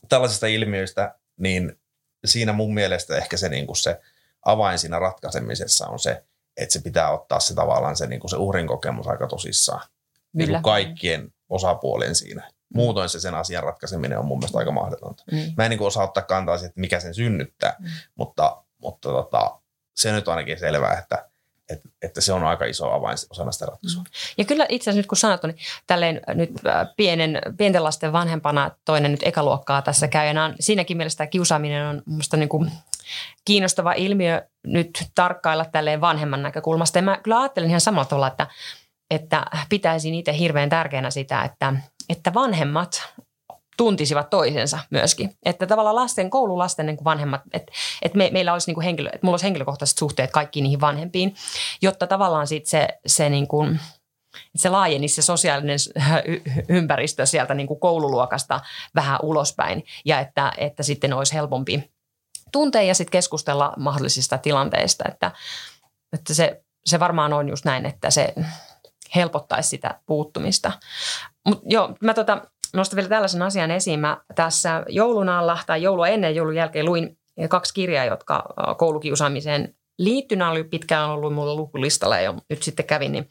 tällaisista 0.09 0.47
ilmiöistä, 0.47 1.15
niin 1.37 1.79
siinä 2.25 2.53
mun 2.53 2.75
mielestä 2.75 3.17
ehkä 3.17 3.37
se, 3.37 3.49
niin 3.49 3.67
kuin 3.67 3.77
se 3.77 4.01
avain 4.45 4.79
siinä 4.79 4.99
ratkaisemisessa 4.99 5.87
on 5.87 5.99
se, 5.99 6.25
että 6.57 6.73
se 6.73 6.81
pitää 6.83 7.11
ottaa 7.11 7.41
se 7.41 7.55
tavallaan 7.55 7.97
se, 7.97 8.07
niin 8.07 8.21
kuin 8.21 8.31
se 8.31 8.37
uhrin 8.37 8.67
kokemus 8.67 9.07
aika 9.07 9.27
tosissaan. 9.27 9.89
Niin 10.33 10.49
kuin 10.49 10.63
kaikkien 10.63 11.33
osapuolien 11.49 12.15
siinä. 12.15 12.51
Muutoin 12.75 13.09
se 13.09 13.21
sen 13.21 13.35
asian 13.35 13.63
ratkaiseminen 13.63 14.19
on 14.19 14.25
mun 14.25 14.39
mielestä 14.39 14.59
aika 14.59 14.71
mahdotonta. 14.71 15.25
Mm. 15.33 15.39
Mä 15.57 15.65
en 15.65 15.71
niin 15.71 15.79
kuin 15.79 15.87
osaa 15.87 16.05
ottaa 16.05 16.23
kantaa 16.23 16.59
siihen, 16.59 16.69
että 16.69 16.81
mikä 16.81 17.01
sen 17.01 17.15
synnyttää, 17.15 17.77
mm. 17.79 17.87
mutta, 18.15 18.63
mutta 18.79 19.09
tota, 19.09 19.61
se 19.97 20.13
nyt 20.13 20.29
on 20.29 20.35
ainakin 20.35 20.59
selvää, 20.59 20.99
että, 20.99 21.29
että, 21.71 21.89
että 22.03 22.21
se 22.21 22.33
on 22.33 22.45
aika 22.45 22.65
iso 22.65 22.93
avain 22.93 23.19
osana 23.31 23.53
sitä 23.53 23.67
ratkaisua. 23.67 24.03
Mm. 24.03 24.09
Ja 24.39 24.45
kyllä 24.45 24.67
itse 24.69 24.91
asiassa 24.91 24.99
nyt 24.99 25.07
kun 25.07 25.19
sanottu, 25.19 25.47
niin 25.47 25.59
tälleen 25.87 26.21
nyt 26.35 26.51
äh, 26.67 26.89
pienen, 26.97 27.39
pienten 27.57 27.85
lasten 27.85 28.13
vanhempana 28.13 28.71
toinen 28.85 29.11
nyt 29.11 29.23
ekaluokkaa 29.23 29.83
tässä 29.83 30.09
käy. 30.09 30.35
Ja 30.35 30.45
on, 30.45 30.55
siinäkin 30.61 30.97
mielessä 30.97 31.17
tämä 31.17 31.27
kiusaaminen 31.27 31.87
on 31.87 32.03
minusta 32.07 32.37
niin 32.37 32.49
kuin 32.49 32.73
kiinnostava 33.45 33.93
ilmiö 33.93 34.43
nyt 34.67 35.05
tarkkailla 35.15 35.65
tälleen 35.65 36.01
vanhemman 36.01 36.43
näkökulmasta. 36.43 36.99
Ja 36.99 37.03
mä 37.03 37.21
kyllä 37.23 37.41
ajattelen 37.41 37.69
ihan 37.69 37.81
samalla 37.81 38.09
tavalla, 38.09 38.27
että, 38.27 38.47
että 39.11 39.47
pitäisin 39.69 40.15
itse 40.15 40.39
hirveän 40.39 40.69
tärkeänä 40.69 41.11
sitä, 41.11 41.43
että, 41.43 41.73
että 42.09 42.35
vanhemmat 42.35 43.03
tuntisivat 43.77 44.31
toisensa 44.31 44.79
myöskin. 44.91 45.37
Että 45.45 45.67
tavallaan 45.67 45.97
lasten, 45.97 46.31
koululasten 46.31 46.87
niin 46.87 46.97
kuin 46.97 47.05
vanhemmat, 47.05 47.41
että, 47.53 47.73
että 48.03 48.19
me, 48.19 48.31
meillä 48.33 48.53
olisi 48.53 48.67
niin 48.67 48.75
kuin 48.75 48.85
henkilö, 48.85 49.09
että 49.09 49.27
mulla 49.27 49.35
olisi 49.35 49.45
henkilökohtaiset 49.45 49.99
suhteet 49.99 50.31
kaikkiin 50.31 50.63
niihin 50.63 50.81
vanhempiin, 50.81 51.35
jotta 51.83 52.07
tavallaan 52.07 52.47
sit 52.47 52.67
se, 52.67 52.89
se 53.07 53.29
niin 53.29 53.49
kuin, 53.49 53.81
se 54.57 54.69
laajenisi 54.69 55.15
se 55.15 55.23
sosiaalinen 55.23 55.79
ympäristö 56.69 57.27
sieltä 57.27 57.55
niin 57.55 57.67
kuin 57.67 57.81
koululuokasta 57.81 58.61
vähän 58.95 59.19
ulospäin 59.23 59.85
ja 60.05 60.21
että, 60.21 60.53
että 60.57 60.83
sitten 60.83 61.13
olisi 61.13 61.35
helpompi 61.35 61.92
tuntea 62.53 62.83
ja 62.83 62.95
sitten 62.95 63.13
keskustella 63.13 63.73
mahdollisista 63.77 64.39
tilanteista, 64.39 65.05
että, 65.09 65.31
että 66.13 66.35
se, 66.35 66.65
se 66.87 67.01
varmaan 67.01 67.33
on 67.33 67.49
just 67.49 67.65
näin, 67.65 67.87
että 67.87 68.11
se 68.11 68.35
helpottaisi 69.15 69.69
sitä 69.69 70.01
puuttumista. 70.07 70.73
Mutta 71.47 71.65
joo, 71.67 71.95
mä 72.03 72.15
tota, 72.15 72.43
nostan 72.75 72.97
vielä 72.97 73.09
tällaisen 73.09 73.43
asian 73.43 73.71
esiin. 73.71 74.01
Mä 74.01 74.21
tässä 74.35 74.85
joulun 74.89 75.29
alla 75.29 75.59
tai 75.67 75.83
joulua 75.83 76.09
ennen 76.09 76.35
joulun 76.35 76.55
jälkeen 76.55 76.87
luin 76.87 77.19
kaksi 77.49 77.75
kirjaa, 77.75 78.05
jotka 78.05 78.45
koulukiusaamiseen 78.79 79.75
liittyen 79.99 80.43
oli 80.43 80.65
pitkään 80.65 81.11
ollut 81.11 81.35
mulla 81.35 81.55
lukulistalla 81.55 82.21
ja 82.21 82.35
nyt 82.51 82.63
sitten 82.63 82.87
kävin, 82.87 83.13
niin 83.13 83.31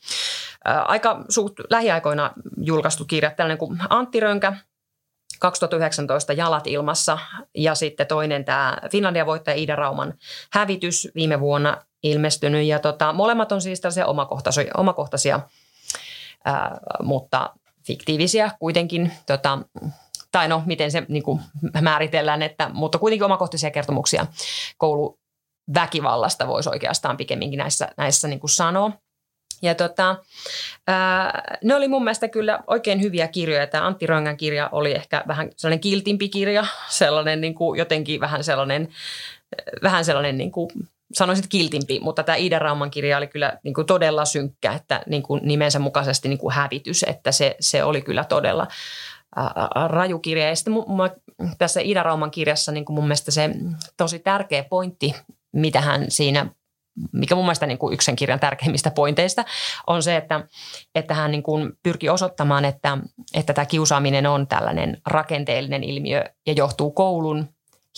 aika 0.65 1.25
suht 1.29 1.53
lähiaikoina 1.69 2.31
julkaistu 2.57 3.05
kirja, 3.05 3.31
tällainen 3.31 3.57
kuin 3.57 3.79
Antti 3.89 4.19
Rönkä, 4.19 4.53
2019 5.39 6.33
Jalat 6.33 6.67
ilmassa 6.67 7.17
ja 7.55 7.75
sitten 7.75 8.07
toinen 8.07 8.45
tämä 8.45 8.77
Finlandia 8.91 9.25
voittaja 9.25 9.57
Ida 9.57 9.75
Rauman 9.75 10.13
hävitys 10.53 11.07
viime 11.15 11.39
vuonna 11.39 11.77
ilmestynyt. 12.03 12.65
Ja 12.65 12.79
tota, 12.79 13.13
molemmat 13.13 13.51
on 13.51 13.61
siis 13.61 13.81
tällaisia 13.81 14.05
omakohtaisia, 14.05 14.71
omakohtaisia 14.77 15.39
ää, 16.45 16.77
mutta 17.03 17.53
fiktiivisiä 17.87 18.51
kuitenkin. 18.59 19.11
Tota, 19.25 19.59
tai 20.31 20.47
no, 20.47 20.63
miten 20.65 20.91
se 20.91 21.05
niin 21.07 21.23
kuin 21.23 21.41
määritellään, 21.81 22.41
että, 22.41 22.69
mutta 22.73 22.97
kuitenkin 22.97 23.25
omakohtaisia 23.25 23.71
kertomuksia 23.71 24.25
koulu, 24.77 25.19
väkivallasta 25.73 26.47
voisi 26.47 26.69
oikeastaan 26.69 27.17
pikemminkin 27.17 27.57
näissä, 27.57 27.89
näissä 27.97 28.27
niin 28.27 28.39
kuin 28.39 28.49
sanoa. 28.49 28.91
Ja 29.61 29.75
tota, 29.75 30.15
ää, 30.87 31.57
ne 31.63 31.75
oli 31.75 31.87
mun 31.87 32.03
mielestä 32.03 32.27
kyllä 32.27 32.59
oikein 32.67 33.01
hyviä 33.01 33.27
kirjoja. 33.27 33.67
Tämä 33.67 33.87
Antti 33.87 34.07
Rangan 34.07 34.37
kirja 34.37 34.69
oli 34.71 34.91
ehkä 34.91 35.23
vähän 35.27 35.49
sellainen 35.57 35.79
kiltimpi 35.79 36.29
kirja, 36.29 36.65
sellainen 36.89 37.41
niin 37.41 37.55
kuin 37.55 37.77
jotenkin 37.77 38.19
vähän 38.19 38.43
sellainen, 38.43 38.87
vähän 39.83 40.05
sellainen 40.05 40.37
niin 40.37 40.51
kuin 40.51 40.69
sanoisit 41.13 41.47
kiltimpi, 41.49 41.99
mutta 41.99 42.23
tämä 42.23 42.35
Iida 42.35 42.59
Rauman 42.59 42.91
kirja 42.91 43.17
oli 43.17 43.27
kyllä 43.27 43.59
niin 43.63 43.73
kuin 43.73 43.87
todella 43.87 44.25
synkkä, 44.25 44.73
että 44.73 45.01
niin 45.07 45.23
kuin 45.23 45.41
nimensä 45.43 45.79
mukaisesti 45.79 46.29
niin 46.29 46.39
kuin 46.39 46.53
hävitys, 46.53 47.03
että 47.03 47.31
se, 47.31 47.55
se 47.59 47.83
oli 47.83 48.01
kyllä 48.01 48.23
todella 48.23 48.67
ää, 49.35 49.87
raju 49.87 50.19
kirja. 50.19 50.49
Ja 50.49 50.55
sitten 50.55 50.73
mun, 50.73 51.09
tässä 51.57 51.81
Iida 51.81 52.03
Rauman 52.03 52.31
kirjassa 52.31 52.71
niin 52.71 52.85
kuin 52.85 52.95
mun 52.95 53.03
mielestä 53.03 53.31
se 53.31 53.49
tosi 53.97 54.19
tärkeä 54.19 54.63
pointti, 54.63 55.15
mitä 55.53 55.81
hän 55.81 56.05
siinä 56.09 56.45
mikä 57.11 57.35
mun 57.35 57.45
mielestä 57.45 57.65
niin 57.65 57.77
kuin 57.77 57.93
yksi 57.93 58.05
sen 58.05 58.15
kirjan 58.15 58.39
tärkeimmistä 58.39 58.91
pointeista 58.91 59.45
on 59.87 60.03
se, 60.03 60.15
että, 60.15 60.47
että 60.95 61.13
hän 61.13 61.31
niin 61.31 61.43
kuin 61.43 61.71
pyrki 61.83 62.09
osoittamaan, 62.09 62.65
että, 62.65 62.97
että 63.33 63.53
tämä 63.53 63.65
kiusaaminen 63.65 64.27
on 64.27 64.47
tällainen 64.47 65.01
rakenteellinen 65.05 65.83
ilmiö 65.83 66.23
ja 66.47 66.53
johtuu 66.53 66.91
koulun 66.91 67.49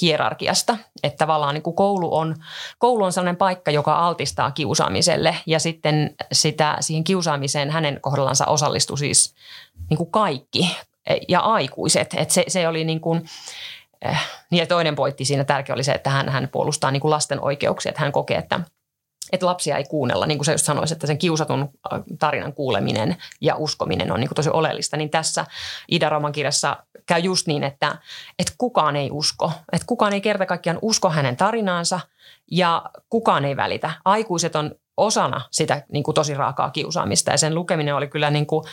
hierarkiasta. 0.02 0.78
Että 1.04 1.18
tavallaan 1.18 1.54
niin 1.54 1.64
kuin 1.64 1.76
koulu, 1.76 2.16
on, 2.16 2.36
koulu 2.78 3.04
on 3.04 3.14
sellainen 3.14 3.36
paikka, 3.36 3.72
joka 3.72 3.96
altistaa 3.96 4.52
kiusaamiselle 4.52 5.36
ja 5.46 5.60
sitten 5.60 6.16
sitä, 6.32 6.78
siihen 6.80 7.04
kiusaamiseen 7.04 7.72
hänen 7.72 8.00
kohdallansa 8.02 8.46
osallistui 8.46 8.98
siis 8.98 9.36
niin 9.90 9.98
kuin 9.98 10.12
kaikki 10.12 10.78
ja 11.28 11.40
aikuiset. 11.40 12.14
Että 12.18 12.34
se, 12.34 12.46
se 12.48 12.68
oli 12.68 12.84
niin 12.84 13.02
kuin, 13.02 13.26
eh, 14.02 14.18
niin 14.50 14.60
ja 14.60 14.68
toinen 14.68 14.96
pointti 14.96 15.26
siinä 15.26 15.44
tärkeä 15.44 15.76
oli 15.76 15.84
se, 15.84 15.92
että 15.92 16.10
hän, 16.10 16.30
hän 16.30 16.50
puolustaa 16.52 16.92
niin 16.92 17.02
kuin 17.02 17.12
lasten 17.12 17.40
oikeuksia, 17.42 17.90
että 17.90 18.02
hän 18.02 18.12
kokee, 18.12 18.38
että– 18.38 18.60
että 19.32 19.46
lapsia 19.46 19.78
ei 19.78 19.84
kuunnella, 19.84 20.26
niin 20.26 20.38
kuin 20.38 20.46
sä 20.46 20.52
just 20.52 20.66
sanoisit, 20.66 20.96
että 20.96 21.08
sen 21.08 21.18
kiusatun 21.18 21.62
äh, 21.62 22.02
tarinan 22.20 22.54
kuuleminen 22.54 23.18
ja 23.42 23.56
uskominen 23.56 24.12
on 24.12 24.20
niin 24.20 24.28
kuin 24.28 24.36
tosi 24.36 24.50
oleellista, 24.50 24.98
niin 24.98 25.10
tässä 25.10 25.46
Ida 25.92 26.10
Roman 26.10 26.32
kirjassa 26.32 26.78
käy 27.06 27.20
just 27.20 27.48
niin, 27.48 27.64
että, 27.64 27.98
että 28.40 28.54
kukaan 28.58 28.96
ei 28.96 29.10
usko, 29.12 29.52
että 29.72 29.88
kukaan 29.88 30.14
ei 30.14 30.22
kerta 30.22 30.46
kaikkiaan 30.46 30.80
usko 30.82 31.10
hänen 31.10 31.38
tarinaansa 31.38 32.00
ja 32.52 32.84
kukaan 33.10 33.46
ei 33.46 33.56
välitä. 33.56 33.92
Aikuiset 34.06 34.56
on 34.56 34.72
osana 34.98 35.42
sitä 35.52 35.84
niin 35.92 36.04
kuin 36.04 36.16
tosi 36.16 36.34
raakaa 36.34 36.70
kiusaamista 36.70 37.32
ja 37.32 37.38
sen 37.38 37.56
lukeminen 37.56 37.96
oli 37.96 38.08
kyllä 38.08 38.30
niin 38.30 38.46
kuin, 38.46 38.66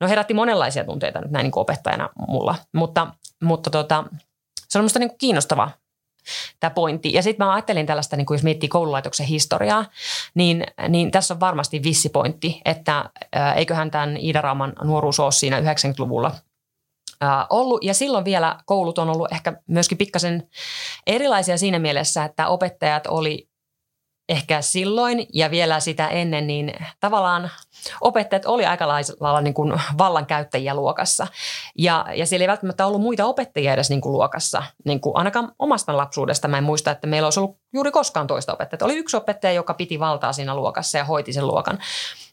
no 0.00 0.08
herätti 0.08 0.34
monenlaisia 0.34 0.84
tunteita 0.84 1.20
nyt 1.20 1.30
näin 1.30 1.44
niin 1.44 1.52
kuin 1.52 1.62
opettajana 1.62 2.08
mulla, 2.28 2.54
mutta, 2.72 3.06
mutta 3.42 3.70
tota, 3.70 4.04
se 4.68 4.78
on 4.78 4.82
minusta 4.82 4.98
niin 4.98 5.18
kiinnostava 5.18 5.70
tämä 6.60 6.70
pointti. 6.70 7.12
Ja 7.12 7.22
sitten 7.22 7.46
mä 7.46 7.52
ajattelin 7.52 7.86
tällaista, 7.86 8.16
niin 8.16 8.26
kuin 8.26 8.34
jos 8.34 8.42
miettii 8.42 8.68
koululaitoksen 8.68 9.26
historiaa, 9.26 9.84
niin, 10.34 10.66
niin 10.88 11.10
tässä 11.10 11.34
on 11.34 11.40
varmasti 11.40 11.82
vissi 11.82 12.08
pointti, 12.08 12.60
että 12.64 13.10
eiköhän 13.56 13.90
tämän 13.90 14.16
Iida 14.16 14.40
Rauman 14.40 14.72
nuoruus 14.84 15.20
ole 15.20 15.32
siinä 15.32 15.60
90-luvulla 15.60 16.32
ollut. 17.50 17.84
Ja 17.84 17.94
silloin 17.94 18.24
vielä 18.24 18.58
koulut 18.66 18.98
on 18.98 19.10
ollut 19.10 19.32
ehkä 19.32 19.52
myöskin 19.66 19.98
pikkasen 19.98 20.48
erilaisia 21.06 21.58
siinä 21.58 21.78
mielessä, 21.78 22.24
että 22.24 22.48
opettajat 22.48 23.06
oli 23.06 23.48
ehkä 24.28 24.62
silloin 24.62 25.26
ja 25.32 25.50
vielä 25.50 25.80
sitä 25.80 26.08
ennen, 26.08 26.46
niin 26.46 26.72
tavallaan 27.00 27.50
opettajat 28.00 28.46
oli 28.46 28.66
aika 28.66 28.88
lailla 28.88 29.40
niin 29.40 29.54
kuin 29.54 29.80
vallankäyttäjiä 29.98 30.74
luokassa. 30.74 31.26
Ja, 31.78 32.06
ja 32.14 32.26
siellä 32.26 32.44
ei 32.44 32.48
välttämättä 32.48 32.86
ollut 32.86 33.00
muita 33.00 33.24
opettajia 33.24 33.72
edes 33.72 33.90
niin 33.90 34.00
kuin 34.00 34.12
luokassa. 34.12 34.62
Niin 34.84 35.00
kuin 35.00 35.16
ainakaan 35.16 35.52
omasta 35.58 35.96
lapsuudesta 35.96 36.48
mä 36.48 36.58
en 36.58 36.64
muista, 36.64 36.90
että 36.90 37.06
meillä 37.06 37.26
olisi 37.26 37.40
ollut 37.40 37.58
juuri 37.72 37.90
koskaan 37.90 38.26
toista 38.26 38.52
opettajaa. 38.52 38.84
Oli 38.84 38.96
yksi 38.96 39.16
opettaja, 39.16 39.52
joka 39.52 39.74
piti 39.74 40.00
valtaa 40.00 40.32
siinä 40.32 40.54
luokassa 40.54 40.98
ja 40.98 41.04
hoiti 41.04 41.32
sen 41.32 41.46
luokan. 41.46 41.78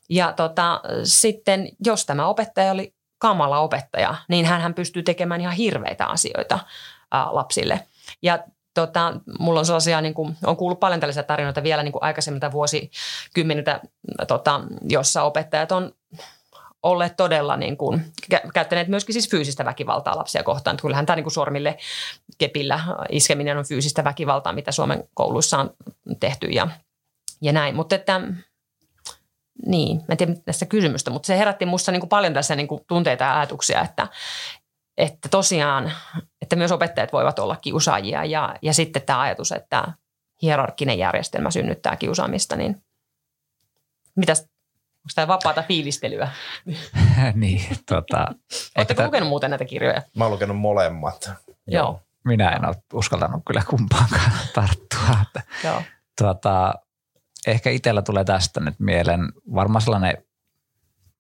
Ja 0.10 0.34
tota, 0.34 0.82
sitten, 1.04 1.70
jos 1.86 2.06
tämä 2.06 2.28
opettaja 2.28 2.72
oli 2.72 2.94
kamala 3.18 3.60
opettaja, 3.60 4.16
niin 4.28 4.46
hän 4.46 4.74
pystyy 4.74 5.04
tekemään 5.04 5.42
ihan 5.42 5.54
hirveitä 5.54 6.06
asioita 6.06 6.60
ää, 7.12 7.36
lapsille. 7.36 7.80
Ja 8.22 8.40
tota, 8.74 9.14
mulla 9.40 9.60
on 9.60 9.66
sellaisia, 9.66 10.02
niin 10.02 10.14
kuin, 10.14 10.38
on 10.46 10.58
kuullut 10.58 10.80
paljon 10.80 11.00
tällaisia 11.00 11.24
tarinoita 11.24 11.64
vielä 11.64 11.84
niin 11.84 11.92
kuin 11.92 12.04
aikaisemmilta 12.04 12.52
vuosikymmeniltä, 12.52 13.82
tota, 14.28 14.62
jossa 14.90 15.24
opettajat 15.24 15.72
on 15.72 15.92
olleet 16.84 17.16
todella 17.18 17.58
niin 17.58 17.78
kuin, 17.78 18.14
käyttäneet 18.54 18.88
myöskin 18.88 19.14
siis 19.14 19.30
fyysistä 19.30 19.66
väkivaltaa 19.66 20.18
lapsia 20.18 20.44
kohtaan. 20.44 20.78
Kyllähän 20.78 21.06
tämä 21.06 21.16
niin 21.16 21.24
kuin 21.24 21.34
sormille 21.34 21.78
kepillä 22.38 22.80
iskeminen 23.10 23.58
on 23.58 23.68
fyysistä 23.68 24.04
väkivaltaa, 24.04 24.54
mitä 24.54 24.72
Suomen 24.72 25.04
kouluissa 25.14 25.58
on 25.58 25.74
tehty 26.20 26.48
ja, 26.48 26.68
ja 27.42 27.54
näin. 27.54 27.76
Mutta 27.76 27.96
että 27.96 28.22
niin, 29.66 29.98
mä 29.98 30.06
en 30.10 30.18
tiedä 30.18 30.34
tästä 30.46 30.66
kysymystä, 30.66 31.12
mutta 31.12 31.28
se 31.28 31.38
herätti 31.38 31.66
minussa 31.66 31.92
niin 31.92 32.00
kuin 32.00 32.10
paljon 32.10 32.34
tässä 32.34 32.56
niin 32.56 32.68
kuin 32.68 32.82
tunteita 32.88 33.24
ja 33.24 33.38
ajatuksia, 33.38 33.82
että, 33.82 34.08
että 34.98 35.30
tosiaan, 35.30 35.92
että 36.54 36.60
myös 36.60 36.72
opettajat 36.72 37.14
voivat 37.14 37.40
olla 37.40 37.56
kiusaajia 37.56 38.26
ja, 38.26 38.56
ja 38.62 38.74
sitten 38.74 39.02
tämä 39.02 39.22
ajatus, 39.22 39.52
että 39.52 39.88
hierarkkinen 40.42 40.98
järjestelmä 40.98 41.52
synnyttää 41.52 41.96
kiusaamista, 41.96 42.56
niin 42.56 42.84
mitäs, 44.16 44.40
onko 44.40 45.10
tämä 45.16 45.28
vapaata 45.28 45.64
fiilistelyä? 45.64 46.32
niin, 47.34 47.62
tota. 47.90 48.28
Oletteko 48.78 49.02
ta- 49.02 49.06
lukenut 49.06 49.30
muuten 49.30 49.50
näitä 49.50 49.66
kirjoja? 49.66 50.02
Mä 50.18 50.24
oon 50.24 50.34
lukenut 50.34 50.58
molemmat. 50.58 51.32
Joo. 51.68 52.02
Minä 52.24 52.50
en 52.50 52.66
ole 52.66 52.76
uskaltanut 52.94 53.42
kyllä 53.48 53.64
kumpaankaan 53.70 54.32
tarttua. 54.56 55.18
Että, 55.22 55.42
Joo. 55.64 55.82
Tuota, 56.18 56.74
ehkä 57.48 57.70
itsellä 57.70 58.02
tulee 58.02 58.24
tästä 58.24 58.60
nyt 58.60 58.80
mieleen 58.80 59.32
varmaan 59.54 59.82
sellainen 59.82 60.18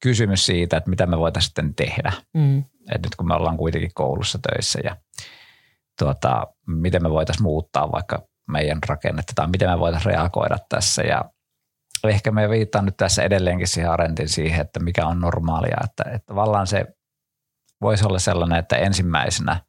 kysymys 0.03 0.45
siitä, 0.45 0.77
että 0.77 0.89
mitä 0.89 1.05
me 1.05 1.17
voitaisiin 1.19 1.47
sitten 1.47 1.75
tehdä. 1.75 2.11
Mm. 2.33 2.59
Et 2.91 3.03
nyt 3.03 3.15
kun 3.15 3.27
me 3.27 3.33
ollaan 3.33 3.57
kuitenkin 3.57 3.91
koulussa 3.93 4.39
töissä 4.51 4.79
ja 4.83 4.97
tuota, 5.99 6.47
miten 6.67 7.03
me 7.03 7.09
voitaisiin 7.09 7.43
muuttaa 7.43 7.91
vaikka 7.91 8.27
meidän 8.47 8.79
rakennetta 8.89 9.33
tai 9.35 9.47
miten 9.47 9.69
me 9.69 9.79
voitaisiin 9.79 10.13
reagoida 10.13 10.57
tässä 10.69 11.01
ja 11.01 11.25
ehkä 12.03 12.31
me 12.31 12.49
viittaan 12.49 12.85
nyt 12.85 12.97
tässä 12.97 13.23
edelleenkin 13.23 13.67
siihen 13.67 13.91
Arentin 13.91 14.29
siihen, 14.29 14.61
että 14.61 14.79
mikä 14.79 15.07
on 15.07 15.19
normaalia, 15.19 15.77
että, 15.83 16.03
että 16.03 16.25
tavallaan 16.25 16.67
se 16.67 16.85
voisi 17.81 18.05
olla 18.05 18.19
sellainen, 18.19 18.59
että 18.59 18.77
ensimmäisenä 18.77 19.61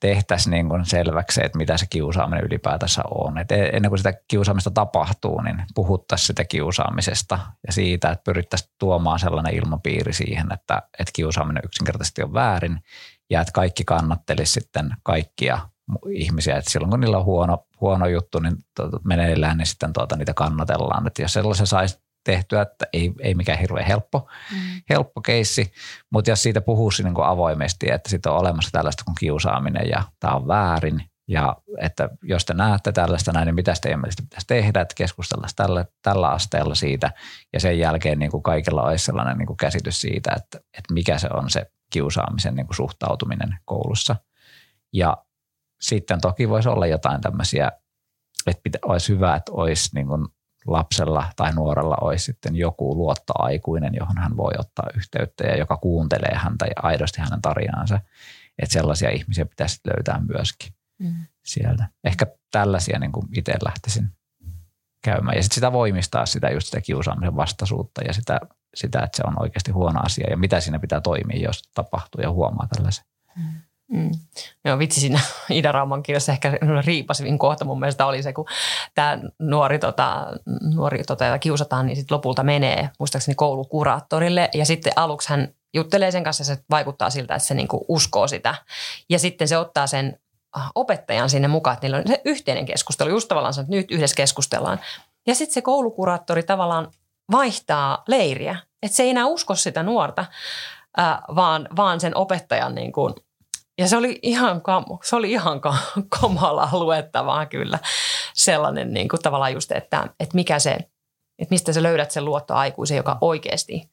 tehtäisiin 0.00 0.50
niin 0.50 0.68
kuin 0.68 0.86
selväksi, 0.86 1.44
että 1.44 1.58
mitä 1.58 1.76
se 1.76 1.86
kiusaaminen 1.90 2.44
ylipäätänsä 2.44 3.02
on. 3.10 3.38
Et 3.38 3.52
e- 3.52 3.70
ennen 3.72 3.90
kuin 3.90 3.98
sitä 3.98 4.12
kiusaamista 4.28 4.70
tapahtuu, 4.70 5.40
niin 5.40 5.62
puhuttaisiin 5.74 6.26
sitä 6.26 6.44
kiusaamisesta 6.44 7.38
ja 7.66 7.72
siitä, 7.72 8.10
että 8.10 8.24
pyrittäisiin 8.24 8.70
tuomaan 8.78 9.18
sellainen 9.18 9.54
ilmapiiri 9.54 10.12
siihen, 10.12 10.52
että, 10.52 10.82
että 10.98 11.12
kiusaaminen 11.12 11.62
yksinkertaisesti 11.64 12.22
on 12.22 12.34
väärin 12.34 12.80
ja 13.30 13.40
että 13.40 13.52
kaikki 13.52 13.84
kannattelisi 13.84 14.52
sitten 14.52 14.90
kaikkia 15.02 15.58
ihmisiä. 16.12 16.56
Että 16.56 16.70
silloin 16.70 16.90
kun 16.90 17.00
niillä 17.00 17.18
on 17.18 17.24
huono, 17.24 17.66
huono 17.80 18.06
juttu 18.06 18.38
niin 18.38 18.56
meneillään, 19.04 19.58
niin 19.58 19.66
sitten 19.66 19.92
tuota, 19.92 20.16
niitä 20.16 20.34
kannatellaan. 20.34 21.06
Että 21.06 21.22
jos 21.22 21.32
sellaisen 21.32 21.66
saisi 21.66 21.98
tehtyä, 22.24 22.62
että 22.62 22.86
ei, 22.92 23.12
ei 23.20 23.34
mikään 23.34 23.58
hirveän 23.58 23.86
helppo, 23.86 24.28
mm. 24.52 24.58
helppo 24.90 25.20
keissi, 25.20 25.72
mutta 26.12 26.30
jos 26.30 26.42
siitä 26.42 26.60
puhuisi 26.60 27.02
niin 27.02 27.14
avoimesti, 27.24 27.90
että 27.90 28.10
sitten 28.10 28.32
on 28.32 28.38
olemassa 28.38 28.70
tällaista 28.70 29.04
kuin 29.04 29.14
kiusaaminen 29.20 29.88
ja 29.88 30.02
tämä 30.20 30.34
on 30.34 30.48
väärin 30.48 31.10
ja 31.30 31.56
että 31.80 32.08
jos 32.22 32.44
te 32.44 32.54
näette 32.54 32.92
tällaista 32.92 33.32
näin, 33.32 33.46
niin 33.46 33.54
mitä 33.54 33.74
teidän 33.82 34.00
mielestä 34.00 34.22
pitäisi 34.22 34.46
tehdä, 34.46 34.80
että 34.80 34.94
keskustellaan 34.94 35.50
tällä, 35.56 35.84
tällä 36.02 36.28
asteella 36.28 36.74
siitä 36.74 37.10
ja 37.52 37.60
sen 37.60 37.78
jälkeen 37.78 38.18
niin 38.18 38.30
kuin 38.30 38.42
kaikilla 38.42 38.82
olisi 38.82 39.04
sellainen 39.04 39.38
niin 39.38 39.46
kuin 39.46 39.56
käsitys 39.56 40.00
siitä, 40.00 40.30
että, 40.36 40.58
että 40.58 40.94
mikä 40.94 41.18
se 41.18 41.28
on 41.34 41.50
se 41.50 41.66
kiusaamisen 41.92 42.54
niin 42.54 42.66
kuin 42.66 42.76
suhtautuminen 42.76 43.58
koulussa. 43.64 44.16
Ja 44.92 45.16
sitten 45.80 46.20
toki 46.20 46.48
voisi 46.48 46.68
olla 46.68 46.86
jotain 46.86 47.20
tämmöisiä, 47.20 47.72
että 48.46 48.60
pitä, 48.62 48.78
olisi 48.82 49.12
hyvä, 49.12 49.34
että 49.34 49.52
olisi 49.52 49.90
niin 49.94 50.06
kuin 50.06 50.28
lapsella 50.66 51.32
tai 51.36 51.52
nuorella 51.52 51.96
olisi 52.00 52.24
sitten 52.24 52.56
joku 52.56 52.96
luottoaikuinen, 52.96 53.94
johon 53.94 54.18
hän 54.18 54.36
voi 54.36 54.52
ottaa 54.58 54.86
yhteyttä 54.96 55.44
ja 55.46 55.56
joka 55.56 55.76
kuuntelee 55.76 56.34
häntä 56.34 56.66
ja 56.66 56.72
aidosti 56.82 57.20
hänen 57.20 57.42
tarinaansa. 57.42 58.00
Että 58.58 58.72
sellaisia 58.72 59.10
ihmisiä 59.10 59.46
pitäisi 59.46 59.80
löytää 59.84 60.20
myöskin 60.28 60.72
mm. 60.98 61.14
sieltä. 61.44 61.86
Ehkä 62.04 62.26
tällaisia 62.50 62.98
niin 62.98 63.12
kuin 63.12 63.26
itse 63.36 63.52
lähtisin 63.64 64.08
käymään. 65.04 65.36
Ja 65.36 65.42
sitten 65.42 65.54
sitä 65.54 65.72
voimistaa 65.72 66.26
sitä 66.26 66.50
just 66.50 66.66
sitä 66.66 66.80
kiusaamisen 66.80 67.36
vastaisuutta 67.36 68.02
ja 68.04 68.12
sitä, 68.12 68.40
sitä, 68.74 68.98
että 69.02 69.16
se 69.16 69.22
on 69.26 69.42
oikeasti 69.42 69.70
huono 69.70 70.00
asia 70.04 70.30
ja 70.30 70.36
mitä 70.36 70.60
siinä 70.60 70.78
pitää 70.78 71.00
toimia, 71.00 71.42
jos 71.42 71.62
tapahtuu 71.74 72.20
ja 72.20 72.30
huomaa 72.30 72.66
tällaisen. 72.76 73.04
Mm. 73.36 73.60
Mm. 73.90 74.10
Joo, 74.64 74.78
vitsi 74.78 75.00
siinä 75.00 75.20
Ida 75.50 75.72
Rauman 75.72 76.02
kirjassa 76.02 76.32
ehkä 76.32 76.58
riipasivin 76.84 77.38
kohta 77.38 77.64
mun 77.64 77.80
mielestä 77.80 78.06
oli 78.06 78.22
se, 78.22 78.32
kun 78.32 78.46
tämä 78.94 79.18
nuori, 79.38 79.78
tota, 79.78 80.26
nuori 80.74 81.04
tota, 81.04 81.24
jota 81.24 81.38
kiusataan, 81.38 81.86
niin 81.86 81.96
sitten 81.96 82.14
lopulta 82.14 82.42
menee 82.42 82.90
muistaakseni 82.98 83.34
koulukuraattorille 83.34 84.48
ja 84.54 84.64
sitten 84.66 84.92
aluksi 84.96 85.28
hän 85.28 85.48
juttelee 85.74 86.10
sen 86.10 86.24
kanssa 86.24 86.40
ja 86.40 86.44
se 86.44 86.58
vaikuttaa 86.70 87.10
siltä, 87.10 87.34
että 87.34 87.46
se 87.48 87.54
niinku 87.54 87.84
uskoo 87.88 88.28
sitä. 88.28 88.54
Ja 89.08 89.18
sitten 89.18 89.48
se 89.48 89.58
ottaa 89.58 89.86
sen 89.86 90.20
opettajan 90.74 91.30
sinne 91.30 91.48
mukaan, 91.48 91.74
että 91.74 91.86
niillä 91.86 91.98
on 91.98 92.06
se 92.06 92.20
yhteinen 92.24 92.66
keskustelu, 92.66 93.10
just 93.10 93.28
tavallaan 93.28 93.54
että 93.60 93.70
nyt 93.76 93.90
yhdessä 93.90 94.16
keskustellaan. 94.16 94.80
Ja 95.26 95.34
sitten 95.34 95.54
se 95.54 95.62
koulukuraattori 95.62 96.42
tavallaan 96.42 96.92
vaihtaa 97.32 98.02
leiriä, 98.08 98.56
että 98.82 98.96
se 98.96 99.02
ei 99.02 99.10
enää 99.10 99.26
usko 99.26 99.54
sitä 99.54 99.82
nuorta, 99.82 100.24
ää, 100.96 101.22
vaan, 101.36 101.68
vaan 101.76 102.00
sen 102.00 102.16
opettajan 102.16 102.74
niin 102.74 102.92
kuin, 102.92 103.14
ja 103.80 103.88
se 103.88 103.96
oli 103.96 104.18
ihan, 104.22 104.62
se 105.02 105.16
oli 105.16 105.30
ihan 105.30 105.60
kamalaa 106.20 106.78
luettavaa 106.78 107.46
kyllä. 107.46 107.78
Sellainen 108.34 108.92
niin 108.92 109.08
kuin 109.08 109.22
tavallaan 109.22 109.52
just, 109.52 109.72
että, 109.72 110.08
että 110.20 110.34
mikä 110.34 110.58
se, 110.58 110.70
että 111.38 111.50
mistä 111.50 111.72
sä 111.72 111.82
löydät 111.82 112.10
sen 112.10 112.24
luottoaikuisen, 112.24 112.96
joka 112.96 113.18
oikeasti 113.20 113.90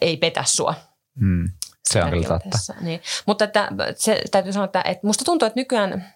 ei 0.00 0.16
petä 0.16 0.44
sua. 0.46 0.74
Hmm. 1.20 1.48
Se 1.88 2.04
on 2.04 2.10
kyllä 2.10 2.28
totta. 2.28 2.58
Niin. 2.80 3.02
Mutta 3.26 3.44
että, 3.44 3.68
se, 3.96 4.22
täytyy 4.30 4.52
sanoa, 4.52 4.64
että, 4.64 4.82
että 4.84 5.06
musta 5.06 5.24
tuntuu, 5.24 5.46
että 5.46 5.60
nykyään 5.60 6.14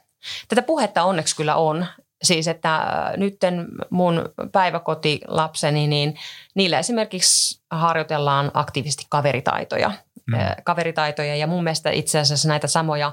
tätä 0.49 0.63
puhetta 0.63 1.03
onneksi 1.03 1.37
kyllä 1.37 1.57
on. 1.57 1.87
Siis, 2.23 2.49
että 2.49 2.77
äh, 2.77 3.17
nytten 3.17 3.67
mun 3.91 4.29
päiväkotilapseni, 4.53 5.87
niin 5.87 6.15
niillä 6.55 6.79
esimerkiksi 6.79 7.63
harjoitellaan 7.71 8.51
aktiivisesti 8.55 9.07
kaveritaitoja– 9.09 9.91
mm. 10.27 10.39
kaveritaitoja. 10.65 11.37
Ja 11.37 11.47
mun 11.47 11.65
mielestä 11.65 11.91
itse 11.91 12.19
asiassa 12.19 12.49
näitä 12.49 12.67
samoja, 12.67 13.13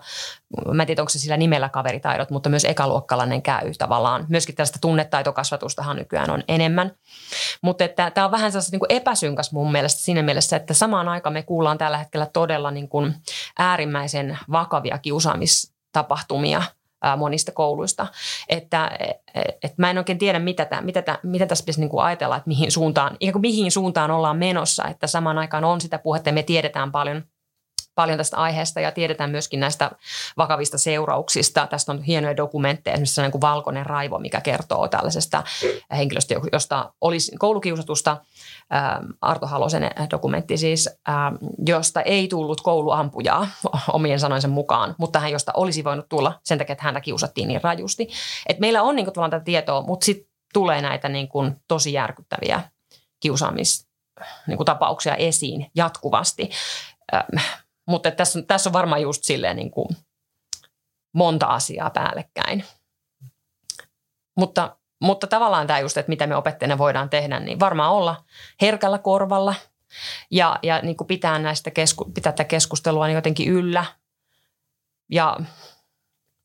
mä 0.73 0.83
en 0.83 0.87
tiedä 0.87 1.01
onko 1.01 1.09
se 1.09 1.19
sillä 1.19 1.37
nimellä 1.37 1.69
kaveritaidot, 1.69 2.29
mutta 2.29 2.49
myös 2.49 2.65
ekaluokkalainen 2.65 3.41
käy 3.41 3.71
tavallaan. 3.77 4.25
Myöskin 4.29 4.55
tällaista 4.55 4.79
tunnetaitokasvatustahan 4.81 5.95
nykyään 5.95 6.29
on 6.29 6.43
enemmän. 6.47 6.91
Mutta 7.61 7.83
että 7.83 8.11
tämä 8.11 8.25
on 8.25 8.31
vähän 8.31 8.51
sellaista 8.51 8.71
niin 8.71 8.79
kuin 8.79 8.91
epäsynkäs 8.91 9.51
mun 9.51 9.71
mielestä 9.71 10.01
siinä 10.01 10.21
mielessä, 10.21 10.55
että 10.55 10.73
samaan 10.73 11.09
aikaan 11.09 11.33
me 11.33 11.43
kuullaan 11.43 11.77
tällä 11.77 11.97
hetkellä 11.97 12.25
todella 12.25 12.71
niin 12.71 12.89
kuin 12.89 13.15
äärimmäisen 13.59 14.39
vakavia 14.51 14.97
kiusaamistapahtumia– 14.97 16.63
monista 17.17 17.51
kouluista. 17.51 18.07
Että 18.49 18.91
et 19.63 19.77
mä 19.77 19.89
en 19.89 19.97
oikein 19.97 20.17
tiedä, 20.17 20.39
mitä, 20.39 20.65
tämä, 20.65 20.81
mitä, 20.81 21.01
tämä, 21.01 21.17
mitä 21.23 21.45
tässä 21.45 21.63
pitäisi 21.63 21.79
niin 21.79 21.89
kuin 21.89 22.03
ajatella, 22.03 22.35
että 22.35 22.47
mihin 22.47 22.71
suuntaan, 22.71 23.17
ikään 23.19 23.33
kuin 23.33 23.41
mihin 23.41 23.71
suuntaan 23.71 24.11
ollaan 24.11 24.37
menossa. 24.37 24.87
Että 24.87 25.07
samaan 25.07 25.37
aikaan 25.37 25.63
on 25.63 25.81
sitä 25.81 25.99
puhetta 25.99 26.29
ja 26.29 26.33
me 26.33 26.43
tiedetään 26.43 26.91
paljon– 26.91 27.23
paljon 27.99 28.17
tästä 28.17 28.37
aiheesta 28.37 28.79
ja 28.79 28.91
tiedetään 28.91 29.29
myöskin 29.29 29.59
näistä 29.59 29.91
vakavista 30.37 30.77
seurauksista. 30.77 31.67
Tästä 31.67 31.91
on 31.91 32.03
hienoja 32.03 32.37
dokumentteja, 32.37 32.93
esimerkiksi 32.93 33.15
sellainen 33.15 33.31
kuin 33.31 33.41
Valkoinen 33.41 33.85
raivo, 33.85 34.19
mikä 34.19 34.41
kertoo 34.41 34.87
tällaisesta 34.87 35.43
henkilöstä, 35.97 36.35
josta 36.51 36.93
olisi 37.01 37.35
koulukiusatusta. 37.39 38.17
Ähm, 38.73 39.05
Arto 39.21 39.47
Halosen 39.47 39.91
dokumentti 40.11 40.57
siis, 40.57 40.89
ähm, 41.09 41.35
josta 41.65 42.01
ei 42.01 42.27
tullut 42.27 42.61
kouluampujaa 42.61 43.47
omien 43.97 44.19
sanojensa 44.19 44.47
mukaan, 44.47 44.95
mutta 44.97 45.19
hän 45.19 45.31
josta 45.31 45.51
olisi 45.55 45.83
voinut 45.83 46.09
tulla 46.09 46.39
sen 46.43 46.57
takia, 46.57 46.73
että 46.73 46.83
häntä 46.83 47.01
kiusattiin 47.01 47.47
niin 47.47 47.63
rajusti. 47.63 48.09
Et 48.49 48.59
meillä 48.59 48.81
on 48.81 48.95
niin 48.95 49.05
kuin, 49.05 49.29
tätä 49.29 49.45
tietoa, 49.45 49.81
mutta 49.81 50.05
sitten 50.05 50.29
tulee 50.53 50.81
näitä 50.81 51.09
niin 51.09 51.27
kuin, 51.27 51.55
tosi 51.67 51.93
järkyttäviä 51.93 52.61
kiusaamistapauksia 53.19 53.89
niin 54.47 54.57
kuin 54.57 54.65
tapauksia 54.65 55.15
esiin 55.15 55.71
jatkuvasti. 55.75 56.49
Mutta 57.89 58.11
tässä 58.11 58.39
on, 58.39 58.45
tässä 58.45 58.69
on 58.69 58.73
varmaan 58.73 59.01
just 59.01 59.23
silleen 59.23 59.55
niin 59.55 59.71
kuin 59.71 59.87
monta 61.13 61.45
asiaa 61.45 61.89
päällekkäin. 61.89 62.65
Mutta, 64.37 64.77
mutta 65.01 65.27
tavallaan 65.27 65.67
tämä 65.67 65.79
just, 65.79 65.97
että 65.97 66.09
mitä 66.09 66.27
me 66.27 66.35
opettajana 66.35 66.77
voidaan 66.77 67.09
tehdä, 67.09 67.39
niin 67.39 67.59
varmaan 67.59 67.91
olla 67.91 68.23
herkällä 68.61 68.97
korvalla 68.97 69.55
ja, 70.31 70.59
ja 70.63 70.81
niin 70.81 70.97
kuin 70.97 71.07
pitää, 71.07 71.39
näistä 71.39 71.71
kesku, 71.71 72.05
pitää 72.05 72.31
tätä 72.31 72.43
keskustelua 72.43 73.07
niin 73.07 73.15
jotenkin 73.15 73.49
yllä 73.49 73.85
ja 75.11 75.37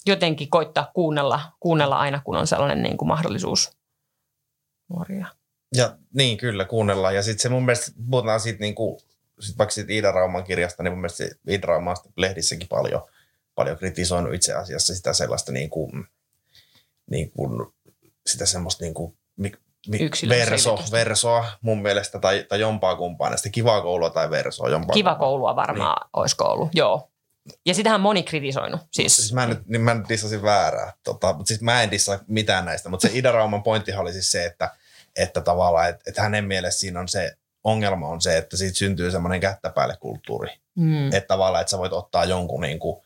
jotenkin 0.06 0.50
koittaa 0.50 0.90
kuunnella, 0.94 1.40
kuunnella 1.60 1.98
aina, 1.98 2.20
kun 2.24 2.36
on 2.36 2.46
sellainen 2.46 2.82
niin 2.82 2.96
kuin 2.96 3.08
mahdollisuus 3.08 3.76
nuoria. 4.88 5.26
Ja 5.76 5.96
niin, 6.14 6.36
kyllä, 6.36 6.64
kuunnellaan. 6.64 7.14
Ja 7.14 7.22
sitten 7.22 7.42
se 7.42 7.48
mun 7.48 7.64
mielestä 7.64 7.92
puhutaan 8.10 8.40
siitä 8.40 8.60
niin 8.60 8.74
kuin 8.74 9.00
sit 9.40 9.58
vaikka 9.58 9.72
siitä 9.72 9.92
Iida 9.92 10.12
Rauman 10.12 10.44
kirjasta, 10.44 10.82
niin 10.82 10.92
mun 10.92 11.00
mielestä 11.00 11.24
Iida 11.48 11.66
Rauma 11.66 11.90
on 11.90 11.96
lehdissäkin 12.16 12.68
paljon, 12.68 13.02
paljon 13.54 13.76
kritisoinut 13.76 14.34
itse 14.34 14.52
asiassa 14.52 14.94
sitä 14.94 15.12
sellaista 15.12 15.52
niin 15.52 15.70
kuin, 15.70 16.06
niin 17.10 17.30
kuin, 17.30 17.72
sitä 18.26 18.46
semmoista 18.46 18.84
niin 18.84 18.94
kuin, 18.94 19.16
mi, 19.36 19.52
verso, 20.28 20.78
versoa 20.92 21.44
mun 21.60 21.82
mielestä, 21.82 22.18
tai, 22.18 22.46
tai 22.48 22.60
jompaa 22.60 22.96
kumpaa 22.96 23.28
näistä 23.28 23.48
kivaa 23.48 23.80
koulua 23.80 24.10
tai 24.10 24.30
versoa. 24.30 24.68
Jompaa 24.68 24.94
Kiva 24.94 25.14
koulua 25.14 25.56
varmaan 25.56 25.96
niin. 26.00 26.10
olisiko 26.12 26.44
ollut, 26.44 26.68
joo. 26.74 27.10
Ja 27.66 27.74
sitähän 27.74 28.00
moni 28.00 28.22
kritisoinut. 28.22 28.80
Siis, 28.92 29.16
siis 29.16 29.32
mä, 29.32 29.46
nyt, 29.46 29.66
niin 29.66 29.80
mä 29.80 29.94
nyt 29.94 30.08
dissasin 30.08 30.42
väärää, 30.42 30.92
tota, 31.04 31.32
mutta 31.32 31.48
siis 31.48 31.60
mä 31.60 31.82
en 31.82 31.90
dissa 31.90 32.18
mitään 32.26 32.64
näistä, 32.64 32.88
mutta 32.88 33.08
se 33.08 33.18
Ida 33.18 33.32
Rauman 33.32 33.62
pointtihan 33.62 34.02
oli 34.02 34.12
siis 34.12 34.32
se, 34.32 34.44
että, 34.44 34.70
että 35.16 35.40
tavallaan, 35.40 35.88
että, 35.88 36.02
että 36.06 36.22
hänen 36.22 36.44
mielestä 36.44 36.80
siinä 36.80 37.00
on 37.00 37.08
se 37.08 37.36
ongelma 37.64 38.08
on 38.08 38.20
se, 38.20 38.38
että 38.38 38.56
siitä 38.56 38.78
syntyy 38.78 39.10
semmoinen 39.10 39.40
kättäpäälle 39.40 39.96
kulttuuri. 40.00 40.50
Mm. 40.74 41.06
Että 41.06 41.28
tavallaan, 41.28 41.60
että 41.60 41.70
sä 41.70 41.78
voit 41.78 41.92
ottaa 41.92 42.24
jonkun 42.24 42.60
niin 42.60 42.78
kuin 42.78 43.02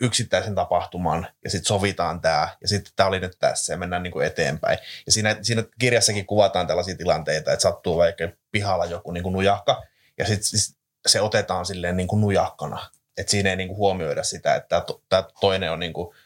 yksittäisen 0.00 0.54
tapahtuman 0.54 1.26
ja 1.44 1.50
sitten 1.50 1.68
sovitaan 1.68 2.20
tämä 2.20 2.48
ja 2.60 2.68
sitten 2.68 2.92
tämä 2.96 3.08
oli 3.08 3.20
nyt 3.20 3.36
tässä 3.38 3.72
ja 3.72 3.76
mennään 3.76 4.02
niin 4.02 4.12
kuin 4.12 4.26
eteenpäin. 4.26 4.78
Ja 5.06 5.12
siinä, 5.12 5.36
siinä 5.42 5.64
kirjassakin 5.78 6.26
kuvataan 6.26 6.66
tällaisia 6.66 6.96
tilanteita, 6.96 7.52
että 7.52 7.62
sattuu 7.62 7.96
vaikka 7.96 8.28
pihalla 8.50 8.84
joku 8.84 9.12
niin 9.12 9.22
kuin 9.22 9.32
nujakka 9.32 9.82
ja 10.18 10.26
sitten 10.26 10.60
se 11.06 11.20
otetaan 11.20 11.66
silleen 11.66 11.96
niin 11.96 12.08
kuin 12.08 12.20
nujakkana. 12.20 12.90
Että 13.16 13.30
siinä 13.30 13.50
ei 13.50 13.56
niin 13.56 13.68
kuin 13.68 13.78
huomioida 13.78 14.22
sitä, 14.22 14.54
että 14.54 14.84
tämä 15.08 15.24
toinen 15.40 15.72
on 15.72 15.80
niin 15.80 15.92
kuin 15.92 16.16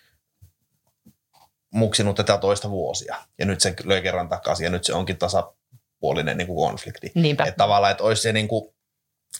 muksinut 1.71 2.17
tätä 2.17 2.39
toista 2.39 2.71
vuosia 2.71 3.17
ja 3.39 3.47
nyt 3.47 3.61
se 3.61 3.75
löi 3.85 4.03
kerran 4.03 4.29
takaisin 4.29 4.65
ja 4.65 4.71
nyt 4.71 4.85
se 4.85 4.95
onkin 4.95 5.17
tasa, 5.17 5.53
puolinen 6.01 6.37
niin 6.39 6.47
kuin 6.47 6.69
konflikti. 6.69 7.13
Niinpä. 7.15 7.45
Että 7.45 7.57
tavallaan, 7.57 7.91
että 7.91 8.05
olisi 8.05 8.23
se 8.23 8.33
niin 8.33 8.49
kuin, 8.49 8.75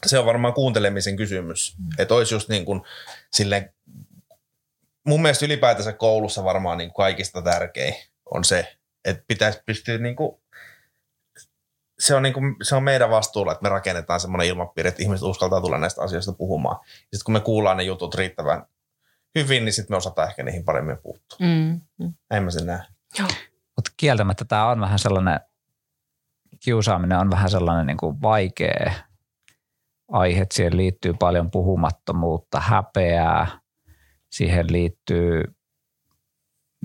se 0.07 0.19
on 0.19 0.27
varmaan 0.27 0.55
kuuntelemisen 0.55 1.17
kysymys. 1.17 1.77
Mm. 1.79 1.89
Että 1.99 2.15
olisi 2.15 2.35
just 2.35 2.49
niin 2.49 2.65
kuin 2.65 2.83
silleen, 3.33 3.75
mun 5.07 5.23
mielestä 5.23 5.47
ylipäätänsä 5.47 5.93
koulussa 5.93 6.45
varmaan 6.45 6.79
niin 6.79 6.91
kuin 6.91 7.05
kaikista 7.05 7.43
tärkein 7.43 7.95
on 8.35 8.45
se, 8.45 8.77
että 9.05 9.25
pitäisi 9.27 9.63
pystyä 9.67 9.99
niin 9.99 10.17
kuin, 10.17 10.41
se 11.99 12.15
on, 12.15 12.23
niin 12.23 12.33
kuin, 12.33 12.57
se 12.63 12.75
on 12.75 12.83
meidän 12.83 13.11
vastuulla, 13.11 13.53
että 13.53 13.63
me 13.63 13.69
rakennetaan 13.69 14.21
semmoinen 14.21 14.47
ilmapiiri, 14.47 14.89
että 14.89 15.03
ihmiset 15.03 15.23
uskaltaa 15.23 15.61
tulla 15.61 15.79
näistä 15.79 16.03
asioista 16.03 16.33
puhumaan. 16.33 16.87
Sitten 17.01 17.25
kun 17.25 17.33
me 17.33 17.41
kuullaan 17.41 17.77
ne 17.77 17.83
jutut 17.83 18.15
riittävän 18.15 18.67
hyvin, 19.35 19.65
niin 19.65 19.73
sitten 19.73 19.95
me 19.95 19.97
osataan 19.97 20.29
ehkä 20.29 20.43
niihin 20.43 20.65
paremmin 20.65 20.99
puuttua. 21.03 21.39
Mm. 21.41 21.81
Mm. 21.99 22.15
Näin 22.31 22.43
mä 22.43 22.51
sen 22.51 22.67
näen. 22.67 22.85
Mutta 23.77 23.91
kieltämättä 23.97 24.45
tämä 24.45 24.71
on 24.71 24.81
vähän 24.81 24.99
sellainen 24.99 25.41
kiusaaminen 26.61 27.19
on 27.19 27.31
vähän 27.31 27.51
sellainen 27.51 27.87
niin 27.87 27.97
kuin 27.97 28.23
vaikea 28.23 28.93
aihe. 30.13 30.47
Siihen 30.53 30.77
liittyy 30.77 31.15
paljon 31.15 31.51
puhumattomuutta, 31.51 32.61
häpeää. 32.61 33.47
Siihen 34.31 34.73
liittyy 34.73 35.43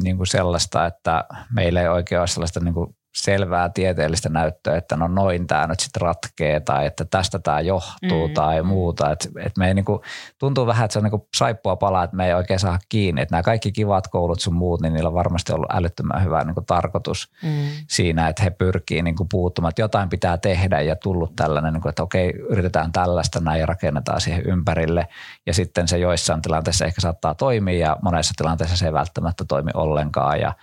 niin 0.04 0.18
kuin 0.18 0.28
sellaista, 0.28 0.86
että 0.86 1.26
meillä 1.54 1.82
ei 1.82 1.88
oikein 1.88 2.20
ole 2.20 2.28
sellaista 2.28 2.60
niin 2.60 2.74
kuin 2.74 2.96
selvää 3.16 3.70
tieteellistä 3.70 4.30
näyttöä, 4.30 4.78
että 4.78 4.96
no 4.96 5.08
noin 5.08 5.48
tämä 5.48 5.68
nyt 5.68 5.80
sitten 5.80 6.02
ratkee 6.02 6.60
tai 6.60 6.86
että 6.86 7.06
tästä 7.06 7.40
tämä 7.40 7.60
johtuu 7.62 8.28
mm. 8.28 8.34
tai 8.34 8.64
muuta. 8.64 9.12
Et, 9.12 9.30
et 9.46 9.58
me 9.58 9.68
ei 9.68 9.74
niinku, 9.74 10.02
tuntuu 10.40 10.68
vähän, 10.68 10.86
että 10.86 10.94
se 10.94 11.00
on 11.00 11.04
niinku 11.04 11.28
saippua 11.36 11.76
palaa, 11.76 12.04
että 12.04 12.16
me 12.16 12.28
ei 12.28 12.34
oikein 12.34 12.60
saa 12.60 12.80
kiinni. 12.90 13.22
Että 13.22 13.34
nämä 13.34 13.44
kaikki 13.44 13.72
kivat 13.72 14.08
koulut 14.08 14.40
sun 14.40 14.54
muut, 14.54 14.82
niin 14.82 14.94
niillä 14.94 15.08
on 15.08 15.14
varmasti 15.14 15.54
ollut 15.54 15.72
älyttömän 15.74 16.24
hyvä 16.24 16.44
niinku 16.44 16.62
tarkoitus 16.62 17.32
mm. 17.44 17.68
siinä, 17.90 18.28
että 18.28 18.44
he 18.44 18.50
pyrkii 18.50 19.02
niinku 19.02 19.26
puuttumaan, 19.32 19.70
että 19.70 19.82
jotain 19.82 20.10
pitää 20.10 20.38
tehdä 20.38 20.82
ja 20.82 20.96
tullut 20.96 21.36
tällainen, 21.36 21.74
niinku, 21.74 21.90
että 21.90 22.04
okei, 22.04 22.34
yritetään 22.50 22.92
tällaista 22.92 23.40
näin 23.40 23.60
ja 23.60 23.66
rakennetaan 23.66 24.22
siihen 24.22 24.46
ympärille. 24.46 25.08
Ja 25.46 25.54
sitten 25.54 25.88
se 25.88 25.98
joissain 25.98 26.42
tilanteissa 26.42 26.86
ehkä 26.86 27.02
saattaa 27.02 27.36
toimia 27.36 27.88
ja 27.88 27.98
monessa 28.02 28.34
tilanteessa 28.38 28.78
se 28.78 28.86
ei 28.86 28.94
välttämättä 28.94 29.46
toimi 29.48 29.72
ollenkaan. 29.74 30.40
Ja 30.40 30.54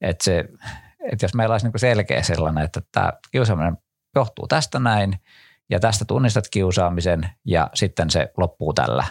että 0.00 0.24
se, 0.24 0.44
että 1.12 1.24
jos 1.24 1.34
meillä 1.34 1.52
olisi 1.52 1.66
niin 1.66 1.80
selkeä 1.80 2.22
sellainen, 2.22 2.64
että 2.64 2.80
tämä 2.92 3.12
kiusaaminen 3.32 3.78
johtuu 4.14 4.46
tästä 4.46 4.78
näin 4.78 5.20
ja 5.70 5.80
tästä 5.80 6.04
tunnistat 6.04 6.48
kiusaamisen 6.50 7.30
ja 7.44 7.70
sitten 7.74 8.10
se 8.10 8.32
loppuu 8.36 8.72
tällä, 8.72 9.04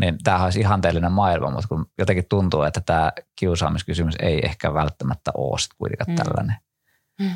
niin 0.00 0.18
tämä 0.24 0.44
olisi 0.44 0.60
ihanteellinen 0.60 1.12
maailma, 1.12 1.50
mutta 1.50 1.68
kun 1.68 1.86
jotenkin 1.98 2.24
tuntuu, 2.28 2.62
että 2.62 2.80
tämä 2.80 3.12
kiusaamiskysymys 3.36 4.14
ei 4.22 4.40
ehkä 4.46 4.74
välttämättä 4.74 5.30
ole 5.34 5.58
sitten 5.58 5.78
kuitenkaan 5.78 6.10
mm. 6.10 6.16
tällainen. 6.16 6.56
Mm. 7.20 7.30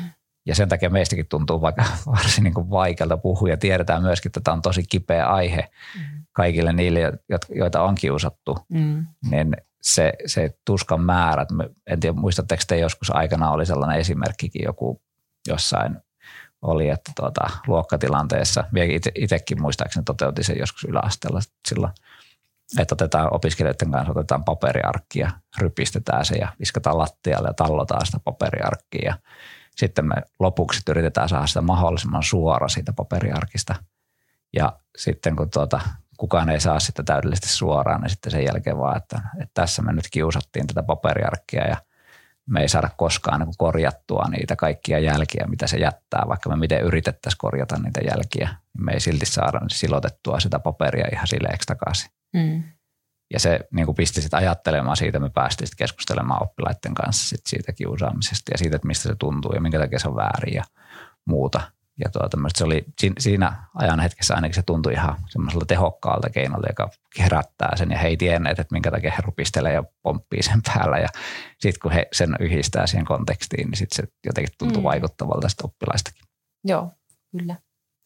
Ja 0.45 0.55
sen 0.55 0.69
takia 0.69 0.89
meistäkin 0.89 1.27
tuntuu 1.29 1.61
vaikka 1.61 1.85
varsin 2.15 2.43
niin 2.43 2.53
kuin 2.53 2.69
vaikealta 2.69 3.17
puhua 3.17 3.49
ja 3.49 3.57
tiedetään 3.57 4.01
myöskin, 4.01 4.29
että 4.29 4.41
tämä 4.41 4.55
on 4.55 4.61
tosi 4.61 4.83
kipeä 4.89 5.25
aihe 5.25 5.69
mm. 5.95 6.01
kaikille 6.31 6.73
niille, 6.73 7.13
joita 7.49 7.83
on 7.83 7.95
kiusattu. 7.95 8.57
Mm. 8.69 9.07
Niin 9.31 9.55
se, 9.81 10.13
se 10.25 10.57
tuskan 10.65 11.01
määrä, 11.01 11.45
en 11.87 11.99
tiedä 11.99 12.17
muistatteko 12.17 12.63
te 12.67 12.77
joskus 12.77 13.15
aikana 13.15 13.51
oli 13.51 13.65
sellainen 13.65 13.99
esimerkkikin 13.99 14.63
joku 14.65 15.01
jossain 15.47 15.97
oli, 16.61 16.89
että 16.89 17.11
tuota, 17.15 17.49
luokkatilanteessa, 17.67 18.63
itsekin 19.15 19.61
muistaakseni 19.61 20.03
toteutin 20.03 20.43
sen 20.43 20.59
joskus 20.59 20.83
yläasteella 20.83 21.39
silloin, 21.67 21.93
että 22.79 22.95
otetaan 22.95 23.33
opiskelijoiden 23.33 23.91
kanssa 23.91 24.11
otetaan 24.11 24.43
paperiarkkia, 24.43 25.31
rypistetään 25.57 26.25
se 26.25 26.35
ja 26.35 26.47
viskataan 26.59 26.97
lattialle 26.97 27.49
ja 27.49 27.53
tallotaan 27.53 28.05
sitä 28.05 28.19
paperiarkkia. 28.23 29.17
Sitten 29.75 30.05
me 30.05 30.15
lopuksi 30.39 30.81
yritetään 30.89 31.29
saada 31.29 31.47
sitä 31.47 31.61
mahdollisimman 31.61 32.23
suora 32.23 32.67
siitä 32.67 32.93
paperiarkista. 32.93 33.75
Ja 34.53 34.79
sitten 34.97 35.35
kun 35.35 35.49
tuota, 35.49 35.79
kukaan 36.19 36.49
ei 36.49 36.59
saa 36.59 36.79
sitä 36.79 37.03
täydellisesti 37.03 37.47
suoraan, 37.47 38.01
niin 38.01 38.09
sitten 38.09 38.31
sen 38.31 38.45
jälkeen 38.45 38.77
vaan, 38.77 38.97
että, 38.97 39.21
että 39.41 39.53
tässä 39.53 39.81
me 39.81 39.93
nyt 39.93 40.05
kiusattiin 40.11 40.67
tätä 40.67 40.83
paperiarkkia 40.83 41.67
ja 41.67 41.77
me 42.49 42.61
ei 42.61 42.69
saada 42.69 42.89
koskaan 42.97 43.39
niin 43.39 43.53
korjattua 43.57 44.25
niitä 44.29 44.55
kaikkia 44.55 44.99
jälkiä, 44.99 45.47
mitä 45.47 45.67
se 45.67 45.77
jättää, 45.77 46.23
vaikka 46.27 46.49
me 46.49 46.55
miten 46.55 46.81
yritettäisiin 46.81 47.37
korjata 47.37 47.77
niitä 47.77 48.01
jälkiä, 48.11 48.47
niin 48.47 48.85
me 48.85 48.91
ei 48.91 48.99
silti 48.99 49.25
saada 49.25 49.59
silotettua 49.71 50.39
sitä 50.39 50.59
paperia 50.59 51.07
ihan 51.13 51.27
sileeksi 51.27 51.67
takaisin. 51.67 52.11
Mm. 52.33 52.63
Ja 53.33 53.39
se 53.39 53.59
niin 53.73 53.85
kuin 53.85 53.95
pisti 53.95 54.21
sitten 54.21 54.39
ajattelemaan 54.39 54.97
siitä, 54.97 55.19
me 55.19 55.29
päästiin 55.29 55.67
sitten 55.67 55.85
keskustelemaan 55.85 56.43
oppilaiden 56.43 56.93
kanssa 56.93 57.29
sit 57.29 57.45
siitä 57.45 57.73
kiusaamisesta 57.73 58.51
ja 58.53 58.57
siitä, 58.57 58.75
että 58.75 58.87
mistä 58.87 59.09
se 59.09 59.15
tuntuu 59.19 59.53
ja 59.53 59.61
minkä 59.61 59.79
takia 59.79 59.99
se 59.99 60.07
on 60.07 60.15
väärin 60.15 60.53
ja 60.53 60.63
muuta. 61.25 61.61
Ja 62.03 62.09
tuota, 62.11 62.37
se 62.55 62.63
oli 62.63 62.85
siinä 63.19 63.63
ajan 63.75 63.99
hetkessä 63.99 64.35
ainakin 64.35 64.55
se 64.55 64.61
tuntui 64.61 64.93
ihan 64.93 65.15
semmoiselta 65.29 65.65
tehokkaalta 65.65 66.29
keinolta, 66.29 66.67
joka 66.69 66.89
herättää 67.19 67.75
sen 67.75 67.91
ja 67.91 67.97
he 67.97 68.07
ei 68.07 68.17
tienneet, 68.17 68.59
että 68.59 68.73
minkä 68.73 68.91
takia 68.91 69.11
he 69.11 69.23
rupistelee 69.25 69.73
ja 69.73 69.83
pomppii 70.01 70.43
sen 70.43 70.61
päällä 70.61 70.97
ja 70.97 71.07
sitten 71.59 71.81
kun 71.81 71.91
he 71.91 72.07
sen 72.13 72.35
yhdistää 72.39 72.87
siihen 72.87 73.05
kontekstiin, 73.05 73.69
niin 73.69 73.77
sitten 73.77 73.95
se 73.95 74.11
jotenkin 74.25 74.53
tuntuu 74.57 74.81
mm. 74.81 74.83
vaikuttavalta 74.83 75.41
tästä 75.41 75.63
oppilaistakin. 75.65 76.23
Joo, 76.63 76.91
kyllä. 77.37 77.55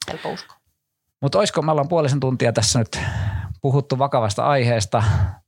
Helppo 0.07 0.29
uskoa. 0.29 0.57
Mutta 1.21 1.39
olisiko, 1.39 1.61
me 1.61 1.71
ollaan 1.71 1.87
puolisen 1.87 2.19
tuntia 2.19 2.53
tässä 2.53 2.79
nyt 2.79 2.99
puhuttu 3.61 3.99
vakavasta 3.99 4.45
aiheesta. 4.45 5.03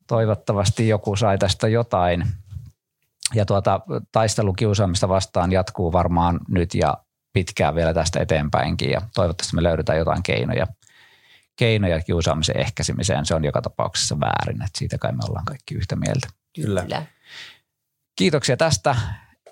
Toivottavasti 0.08 0.88
joku 0.88 1.16
sai 1.16 1.38
tästä 1.38 1.68
jotain. 1.68 2.26
Ja 3.34 3.46
tuota, 3.46 3.80
taistelu 4.12 4.54
kiusaamista 4.54 5.10
vastaan 5.10 5.52
jatkuu 5.52 5.92
varmaan 5.92 6.40
nyt 6.48 6.76
ja 6.76 6.98
pitkään 7.36 7.76
vielä 7.76 7.94
tästä 7.94 8.20
eteenpäinkin 8.20 8.92
ja 8.92 9.02
toivottavasti 9.16 9.56
me 9.56 9.64
löydetään 9.64 9.98
jotain 9.98 10.24
keinoja, 10.24 10.68
keinoja 11.56 12.02
kiusaamisen 12.02 12.58
ehkäisemiseen. 12.58 13.26
Se 13.26 13.36
on 13.36 13.46
joka 13.46 13.62
tapauksessa 13.62 14.20
väärin, 14.20 14.62
että 14.62 14.80
siitä 14.80 14.98
kai 14.98 15.12
me 15.12 15.20
ollaan 15.30 15.46
kaikki 15.46 15.76
yhtä 15.76 15.96
mieltä. 15.96 16.28
Kyllä. 16.56 16.82
Kyllä. 16.82 17.06
Kiitoksia 18.16 18.58
tästä. 18.58 18.96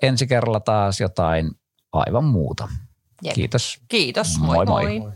Ensi 0.02 0.26
kerralla 0.26 0.60
taas 0.60 1.00
jotain 1.00 1.50
aivan 1.92 2.24
muuta. 2.24 2.68
Jep. 3.22 3.34
Kiitos. 3.34 3.80
Kiitos. 3.88 4.38
Moi 4.38 4.66
moi. 4.66 4.66
moi. 4.66 4.98
moi. 4.98 5.12